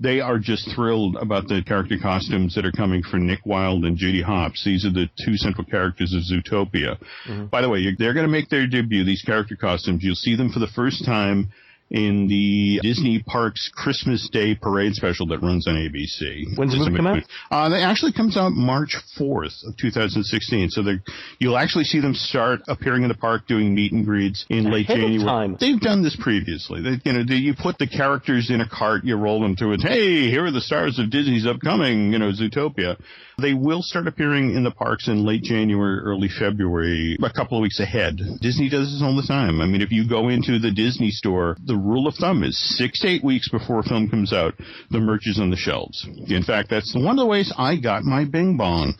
they 0.00 0.20
are 0.20 0.38
just 0.38 0.74
thrilled 0.74 1.16
about 1.16 1.46
the 1.46 1.62
character 1.66 1.96
costumes 2.00 2.54
that 2.54 2.64
are 2.64 2.72
coming 2.72 3.02
for 3.02 3.18
Nick 3.18 3.44
Wilde 3.44 3.84
and 3.84 3.96
Judy 3.96 4.22
Hopps. 4.22 4.64
These 4.64 4.86
are 4.86 4.90
the 4.90 5.10
two 5.24 5.36
central 5.36 5.64
characters 5.64 6.14
of 6.14 6.22
Zootopia. 6.22 6.98
Mm-hmm. 7.28 7.46
By 7.46 7.60
the 7.60 7.68
way, 7.68 7.94
they're 7.98 8.14
going 8.14 8.26
to 8.26 8.32
make 8.32 8.48
their 8.48 8.66
debut, 8.66 9.04
these 9.04 9.22
character 9.22 9.56
costumes. 9.56 10.02
You'll 10.02 10.14
see 10.14 10.36
them 10.36 10.50
for 10.50 10.58
the 10.58 10.66
first 10.68 11.04
time 11.04 11.50
in 11.90 12.28
the 12.28 12.78
Disney 12.82 13.20
Parks 13.26 13.68
Christmas 13.74 14.28
Day 14.30 14.54
Parade 14.54 14.94
special 14.94 15.26
that 15.28 15.42
runs 15.42 15.66
on 15.66 15.74
ABC. 15.74 16.56
When's 16.56 16.72
the 16.72 16.78
movie 16.78 16.96
come 16.96 17.06
out? 17.06 17.22
Uh, 17.50 17.68
that 17.70 17.80
actually 17.82 18.12
comes 18.12 18.36
out 18.36 18.52
March 18.52 18.96
4th 19.18 19.66
of 19.66 19.76
2016. 19.76 20.70
So 20.70 20.82
they're- 20.82 21.02
you'll 21.38 21.58
actually 21.58 21.84
see 21.84 22.00
them 22.00 22.14
start 22.14 22.60
appearing 22.68 23.02
in 23.02 23.08
the 23.08 23.14
park 23.14 23.46
doing 23.48 23.74
meet 23.74 23.92
and 23.92 24.04
greets 24.04 24.44
in 24.48 24.70
late 24.70 24.88
Ahead 24.88 24.98
of 24.98 25.02
January. 25.10 25.24
They've 25.58 25.80
done 25.80 26.02
this 26.02 26.16
previously. 26.16 26.80
They, 26.80 27.00
you 27.04 27.12
know, 27.12 27.24
they, 27.24 27.36
you 27.36 27.54
put 27.54 27.78
the 27.78 27.86
characters 27.88 28.50
in 28.50 28.60
a 28.60 28.68
cart, 28.68 29.04
you 29.04 29.16
roll 29.16 29.40
them 29.40 29.56
through 29.56 29.72
it. 29.74 29.80
Hey, 29.82 30.30
here 30.30 30.44
are 30.44 30.50
the 30.50 30.60
stars 30.60 30.98
of 30.98 31.10
Disney's 31.10 31.46
upcoming, 31.46 32.12
you 32.12 32.18
know, 32.18 32.30
Zootopia. 32.32 32.96
They 33.40 33.54
will 33.54 33.82
start 33.82 34.06
appearing 34.06 34.54
in 34.54 34.64
the 34.64 34.70
parks 34.70 35.08
in 35.08 35.24
late 35.24 35.42
January, 35.42 35.98
early 36.00 36.28
February, 36.28 37.16
a 37.22 37.30
couple 37.32 37.56
of 37.56 37.62
weeks 37.62 37.80
ahead. 37.80 38.18
Disney 38.40 38.68
does 38.68 38.92
this 38.92 39.02
all 39.02 39.16
the 39.16 39.22
time. 39.26 39.60
I 39.62 39.66
mean, 39.66 39.80
if 39.80 39.90
you 39.90 40.06
go 40.06 40.28
into 40.28 40.58
the 40.58 40.70
Disney 40.70 41.10
store, 41.10 41.56
the 41.64 41.76
rule 41.80 42.06
of 42.06 42.14
thumb 42.14 42.42
is 42.42 42.58
six 42.76 43.00
to 43.00 43.08
eight 43.08 43.24
weeks 43.24 43.48
before 43.48 43.80
a 43.80 43.82
film 43.82 44.08
comes 44.08 44.32
out, 44.32 44.54
the 44.90 45.00
merch 45.00 45.26
is 45.26 45.38
on 45.38 45.50
the 45.50 45.56
shelves. 45.56 46.06
In 46.28 46.42
fact, 46.42 46.70
that's 46.70 46.94
one 46.94 47.18
of 47.18 47.22
the 47.22 47.26
ways 47.26 47.52
I 47.56 47.76
got 47.76 48.04
my 48.04 48.24
Bing 48.24 48.56
Bong. 48.56 48.94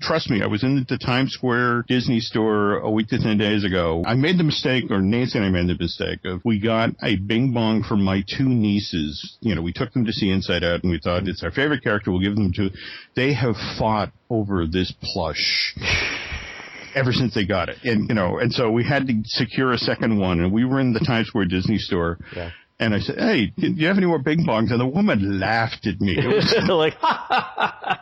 Trust 0.00 0.30
me, 0.30 0.42
I 0.42 0.46
was 0.46 0.62
in 0.62 0.84
the 0.88 0.98
Times 0.98 1.32
Square 1.32 1.84
Disney 1.88 2.20
store 2.20 2.78
a 2.78 2.90
week 2.90 3.08
to 3.08 3.18
ten 3.18 3.38
days 3.38 3.64
ago. 3.64 4.04
I 4.06 4.14
made 4.14 4.38
the 4.38 4.44
mistake, 4.44 4.84
or 4.90 5.00
Nancy 5.00 5.38
and 5.38 5.46
I 5.46 5.50
made 5.50 5.68
the 5.68 5.82
mistake 5.82 6.20
of 6.24 6.42
we 6.44 6.60
got 6.60 6.90
a 7.02 7.16
Bing 7.16 7.52
Bong 7.52 7.82
for 7.82 7.96
my 7.96 8.22
two 8.36 8.48
nieces. 8.48 9.38
You 9.40 9.54
know, 9.54 9.62
we 9.62 9.72
took 9.72 9.92
them 9.92 10.04
to 10.04 10.12
see 10.12 10.30
Inside 10.30 10.62
Out, 10.62 10.82
and 10.82 10.92
we 10.92 11.00
thought 11.00 11.26
it's 11.26 11.42
our 11.42 11.50
favorite 11.50 11.82
character. 11.82 12.12
We'll 12.12 12.20
give 12.20 12.36
them 12.36 12.52
to. 12.54 12.70
They 13.16 13.32
have 13.32 13.56
fought 13.78 14.12
over 14.30 14.66
this 14.66 14.92
plush 15.02 15.74
ever 16.94 17.12
since 17.12 17.34
they 17.34 17.44
got 17.44 17.68
it. 17.68 17.78
And, 17.84 18.08
you 18.08 18.14
know, 18.14 18.38
and 18.38 18.52
so 18.52 18.70
we 18.70 18.84
had 18.84 19.06
to 19.06 19.20
secure 19.24 19.72
a 19.72 19.78
second 19.78 20.18
one 20.18 20.40
and 20.40 20.52
we 20.52 20.64
were 20.64 20.80
in 20.80 20.92
the 20.92 21.00
Times 21.00 21.28
Square 21.28 21.46
Disney 21.46 21.78
store. 21.78 22.18
Yeah. 22.34 22.50
And 22.80 22.94
I 22.94 23.00
said, 23.00 23.18
hey, 23.18 23.46
do 23.56 23.72
you 23.72 23.88
have 23.88 23.96
any 23.96 24.06
more 24.06 24.20
bing 24.20 24.46
bongs? 24.46 24.70
And 24.70 24.80
the 24.80 24.86
woman 24.86 25.40
laughed 25.40 25.86
at 25.86 26.00
me. 26.00 26.16
It 26.16 26.26
was 26.26 26.54
like, 26.68 26.94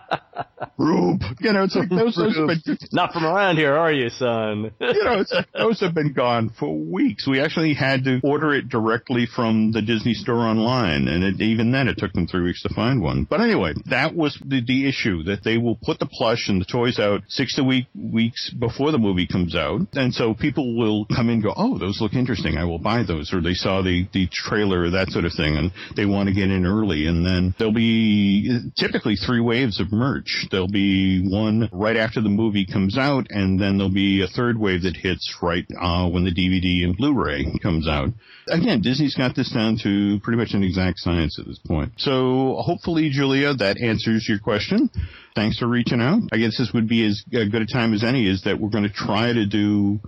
Rube. 0.78 1.22
You 1.40 1.52
know, 1.52 1.64
it's 1.64 1.74
like 1.74 1.88
those, 1.88 2.16
those 2.16 2.36
have 2.36 2.46
been, 2.48 2.78
not 2.92 3.12
from 3.12 3.24
around 3.24 3.56
here, 3.56 3.74
are 3.74 3.92
you, 3.92 4.10
son? 4.10 4.72
you 4.80 5.04
know, 5.04 5.20
it's 5.20 5.32
like 5.32 5.46
those 5.52 5.80
have 5.80 5.94
been 5.94 6.12
gone 6.12 6.50
for 6.58 6.76
weeks. 6.76 7.26
We 7.26 7.40
actually 7.40 7.74
had 7.74 8.04
to 8.04 8.20
order 8.22 8.54
it 8.54 8.68
directly 8.68 9.26
from 9.26 9.72
the 9.72 9.82
Disney 9.82 10.14
store 10.14 10.46
online, 10.46 11.08
and 11.08 11.24
it, 11.24 11.40
even 11.40 11.72
then, 11.72 11.88
it 11.88 11.98
took 11.98 12.12
them 12.12 12.26
three 12.26 12.42
weeks 12.42 12.62
to 12.62 12.74
find 12.74 13.02
one. 13.02 13.24
But 13.24 13.40
anyway, 13.40 13.74
that 13.90 14.14
was 14.14 14.38
the, 14.44 14.62
the 14.64 14.88
issue 14.88 15.22
that 15.24 15.44
they 15.44 15.58
will 15.58 15.76
put 15.76 15.98
the 15.98 16.06
plush 16.06 16.48
and 16.48 16.60
the 16.60 16.66
toys 16.66 16.98
out 16.98 17.22
six 17.28 17.56
to 17.56 17.64
week 17.64 17.86
weeks 17.94 18.50
before 18.50 18.92
the 18.92 18.98
movie 18.98 19.26
comes 19.26 19.54
out, 19.54 19.80
and 19.94 20.12
so 20.12 20.34
people 20.34 20.76
will 20.76 21.06
come 21.06 21.28
in 21.28 21.36
and 21.36 21.42
go, 21.42 21.54
"Oh, 21.56 21.78
those 21.78 22.00
look 22.00 22.14
interesting. 22.14 22.56
I 22.56 22.64
will 22.64 22.78
buy 22.78 23.02
those," 23.02 23.32
or 23.32 23.40
they 23.40 23.54
saw 23.54 23.82
the 23.82 24.06
the 24.12 24.28
trailer, 24.30 24.90
that 24.90 25.10
sort 25.10 25.24
of 25.24 25.32
thing, 25.32 25.56
and 25.56 25.72
they 25.96 26.06
want 26.06 26.28
to 26.28 26.34
get 26.34 26.50
in 26.50 26.66
early. 26.66 27.06
And 27.06 27.24
then 27.24 27.54
there'll 27.58 27.72
be 27.72 28.70
typically 28.76 29.16
three 29.16 29.40
waves 29.40 29.80
of 29.80 29.92
merch. 29.92 30.46
There'll 30.66 30.72
be 30.72 31.28
one 31.28 31.68
right 31.70 31.96
after 31.96 32.20
the 32.20 32.28
movie 32.28 32.66
comes 32.66 32.98
out, 32.98 33.26
and 33.30 33.60
then 33.60 33.78
there'll 33.78 33.92
be 33.92 34.22
a 34.22 34.26
third 34.26 34.58
wave 34.58 34.82
that 34.82 34.96
hits 34.96 35.36
right 35.40 35.64
uh, 35.80 36.08
when 36.08 36.24
the 36.24 36.32
DVD 36.32 36.84
and 36.84 36.96
Blu-ray 36.96 37.58
comes 37.62 37.86
out. 37.86 38.08
Again, 38.48 38.80
Disney's 38.80 39.14
got 39.14 39.36
this 39.36 39.50
down 39.52 39.78
to 39.84 40.18
pretty 40.24 40.38
much 40.38 40.54
an 40.54 40.64
exact 40.64 40.98
science 40.98 41.38
at 41.38 41.46
this 41.46 41.58
point. 41.58 41.92
So 41.98 42.56
hopefully, 42.58 43.10
Julia, 43.10 43.54
that 43.54 43.80
answers 43.80 44.26
your 44.28 44.40
question. 44.40 44.90
Thanks 45.36 45.58
for 45.58 45.68
reaching 45.68 46.00
out. 46.00 46.22
I 46.32 46.38
guess 46.38 46.58
this 46.58 46.72
would 46.74 46.88
be 46.88 47.06
as 47.06 47.22
good 47.30 47.54
a 47.54 47.66
time 47.66 47.94
as 47.94 48.02
any. 48.02 48.26
Is 48.26 48.42
that 48.42 48.58
we're 48.58 48.70
going 48.70 48.84
to 48.84 48.92
try 48.92 49.32
to 49.32 49.46
do 49.46 50.00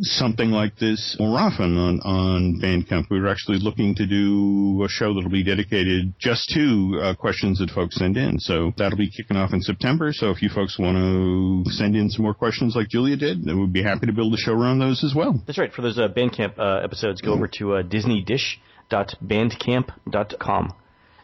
something 0.00 0.50
like 0.50 0.76
this 0.76 1.16
more 1.18 1.38
often 1.38 1.78
on, 1.78 2.00
on 2.00 2.60
Bandcamp. 2.62 3.06
We're 3.10 3.26
actually 3.28 3.58
looking 3.58 3.94
to 3.96 4.06
do 4.06 4.82
a 4.84 4.88
show 4.88 5.12
that'll 5.14 5.30
be 5.30 5.44
dedicated 5.44 6.14
just 6.18 6.50
to 6.50 7.00
uh, 7.02 7.14
questions 7.14 7.60
that 7.60 7.70
folks 7.70 7.96
send 7.96 8.16
in. 8.16 8.40
So 8.40 8.72
that'll 8.76 8.98
be 8.98 9.10
kicking 9.10 9.36
off 9.36 9.52
in 9.52 9.60
September. 9.60 10.12
So 10.12 10.30
if 10.30 10.42
you 10.42 10.48
folks 10.48 10.76
want 10.78 10.96
to 10.96 11.64
send 11.72 11.96
in 11.96 12.08
some 12.10 12.22
more 12.24 12.34
questions 12.34 12.74
like 12.76 12.88
Julia 12.88 13.16
did, 13.16 13.44
then 13.44 13.60
we'd 13.60 13.72
be 13.72 13.82
happy 13.82 14.06
to 14.06 14.12
build 14.12 14.34
a 14.34 14.36
show 14.36 14.52
around 14.52 14.80
those 14.80 15.02
as 15.04 15.14
well. 15.14 15.40
That's 15.46 15.58
right. 15.58 15.72
For 15.72 15.82
those 15.82 15.98
uh, 15.98 16.08
Bandcamp 16.08 16.58
uh, 16.58 16.80
episodes, 16.82 17.20
go 17.20 17.32
over 17.32 17.48
to 17.58 17.74
uh, 17.74 17.82
disneydish.bandcamp.com, 17.82 20.74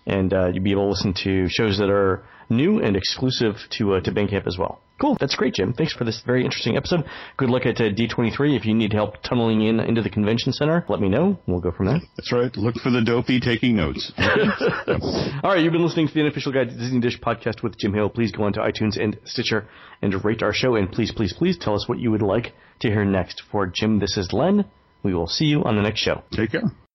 and 0.07 0.33
uh, 0.33 0.49
you'll 0.53 0.65
be 0.65 0.73
able 0.73 0.85
to 0.85 0.91
listen 0.91 1.15
to 1.25 1.49
shows 1.49 1.79
that 1.79 1.91
are 1.91 2.23
new 2.49 2.81
and 2.81 2.97
exclusive 2.97 3.57
to 3.79 3.95
uh, 3.95 4.01
to 4.01 4.13
Bandcamp 4.13 4.47
as 4.47 4.57
well. 4.59 4.81
Cool. 5.01 5.17
That's 5.19 5.35
great, 5.35 5.55
Jim. 5.55 5.73
Thanks 5.73 5.95
for 5.95 6.05
this 6.05 6.21
very 6.27 6.45
interesting 6.45 6.77
episode. 6.77 7.05
Good 7.39 7.49
luck 7.49 7.65
at 7.65 7.81
uh, 7.81 7.85
D23. 7.85 8.57
If 8.57 8.67
you 8.67 8.75
need 8.75 8.93
help 8.93 9.23
tunneling 9.23 9.63
in 9.63 9.81
into 9.81 10.03
the 10.03 10.11
convention 10.11 10.53
center, 10.53 10.85
let 10.89 11.01
me 11.01 11.09
know. 11.09 11.39
We'll 11.47 11.61
go 11.61 11.73
from 11.73 11.87
there. 11.87 12.01
That's 12.17 12.33
right. 12.33 12.55
Look 12.57 12.75
for 12.77 12.91
the 12.91 13.01
dopey 13.03 13.41
taking 13.41 13.77
notes. 13.77 14.13
All 14.19 15.55
right, 15.55 15.63
you've 15.63 15.73
been 15.73 15.85
listening 15.85 16.09
to 16.09 16.15
the 16.15 16.21
unofficial 16.21 16.53
guide 16.53 16.69
to 16.69 16.77
Disney 16.77 17.01
Dish 17.01 17.19
podcast 17.19 17.63
with 17.63 17.79
Jim 17.79 17.95
Hill. 17.95 18.11
Please 18.11 18.31
go 18.31 18.45
on 18.45 18.53
to 18.53 18.61
iTunes 18.61 19.01
and 19.01 19.19
Stitcher 19.25 19.67
and 20.03 20.23
rate 20.23 20.43
our 20.43 20.53
show. 20.53 20.77
And 20.77 20.93
please, 20.93 21.13
please, 21.13 21.33
please 21.33 21.57
tell 21.59 21.75
us 21.75 21.89
what 21.89 21.99
you 21.99 22.11
would 22.11 22.23
like 22.23 22.53
to 22.81 22.89
hear 22.89 23.05
next. 23.05 23.43
For 23.51 23.67
Jim, 23.67 24.01
this 24.01 24.19
is 24.19 24.33
Len. 24.33 24.67
We 25.03 25.15
will 25.15 25.29
see 25.29 25.47
you 25.47 25.65
on 25.65 25.77
the 25.77 25.83
next 25.83 26.01
show. 26.01 26.23
Take 26.31 26.53
care. 26.53 26.71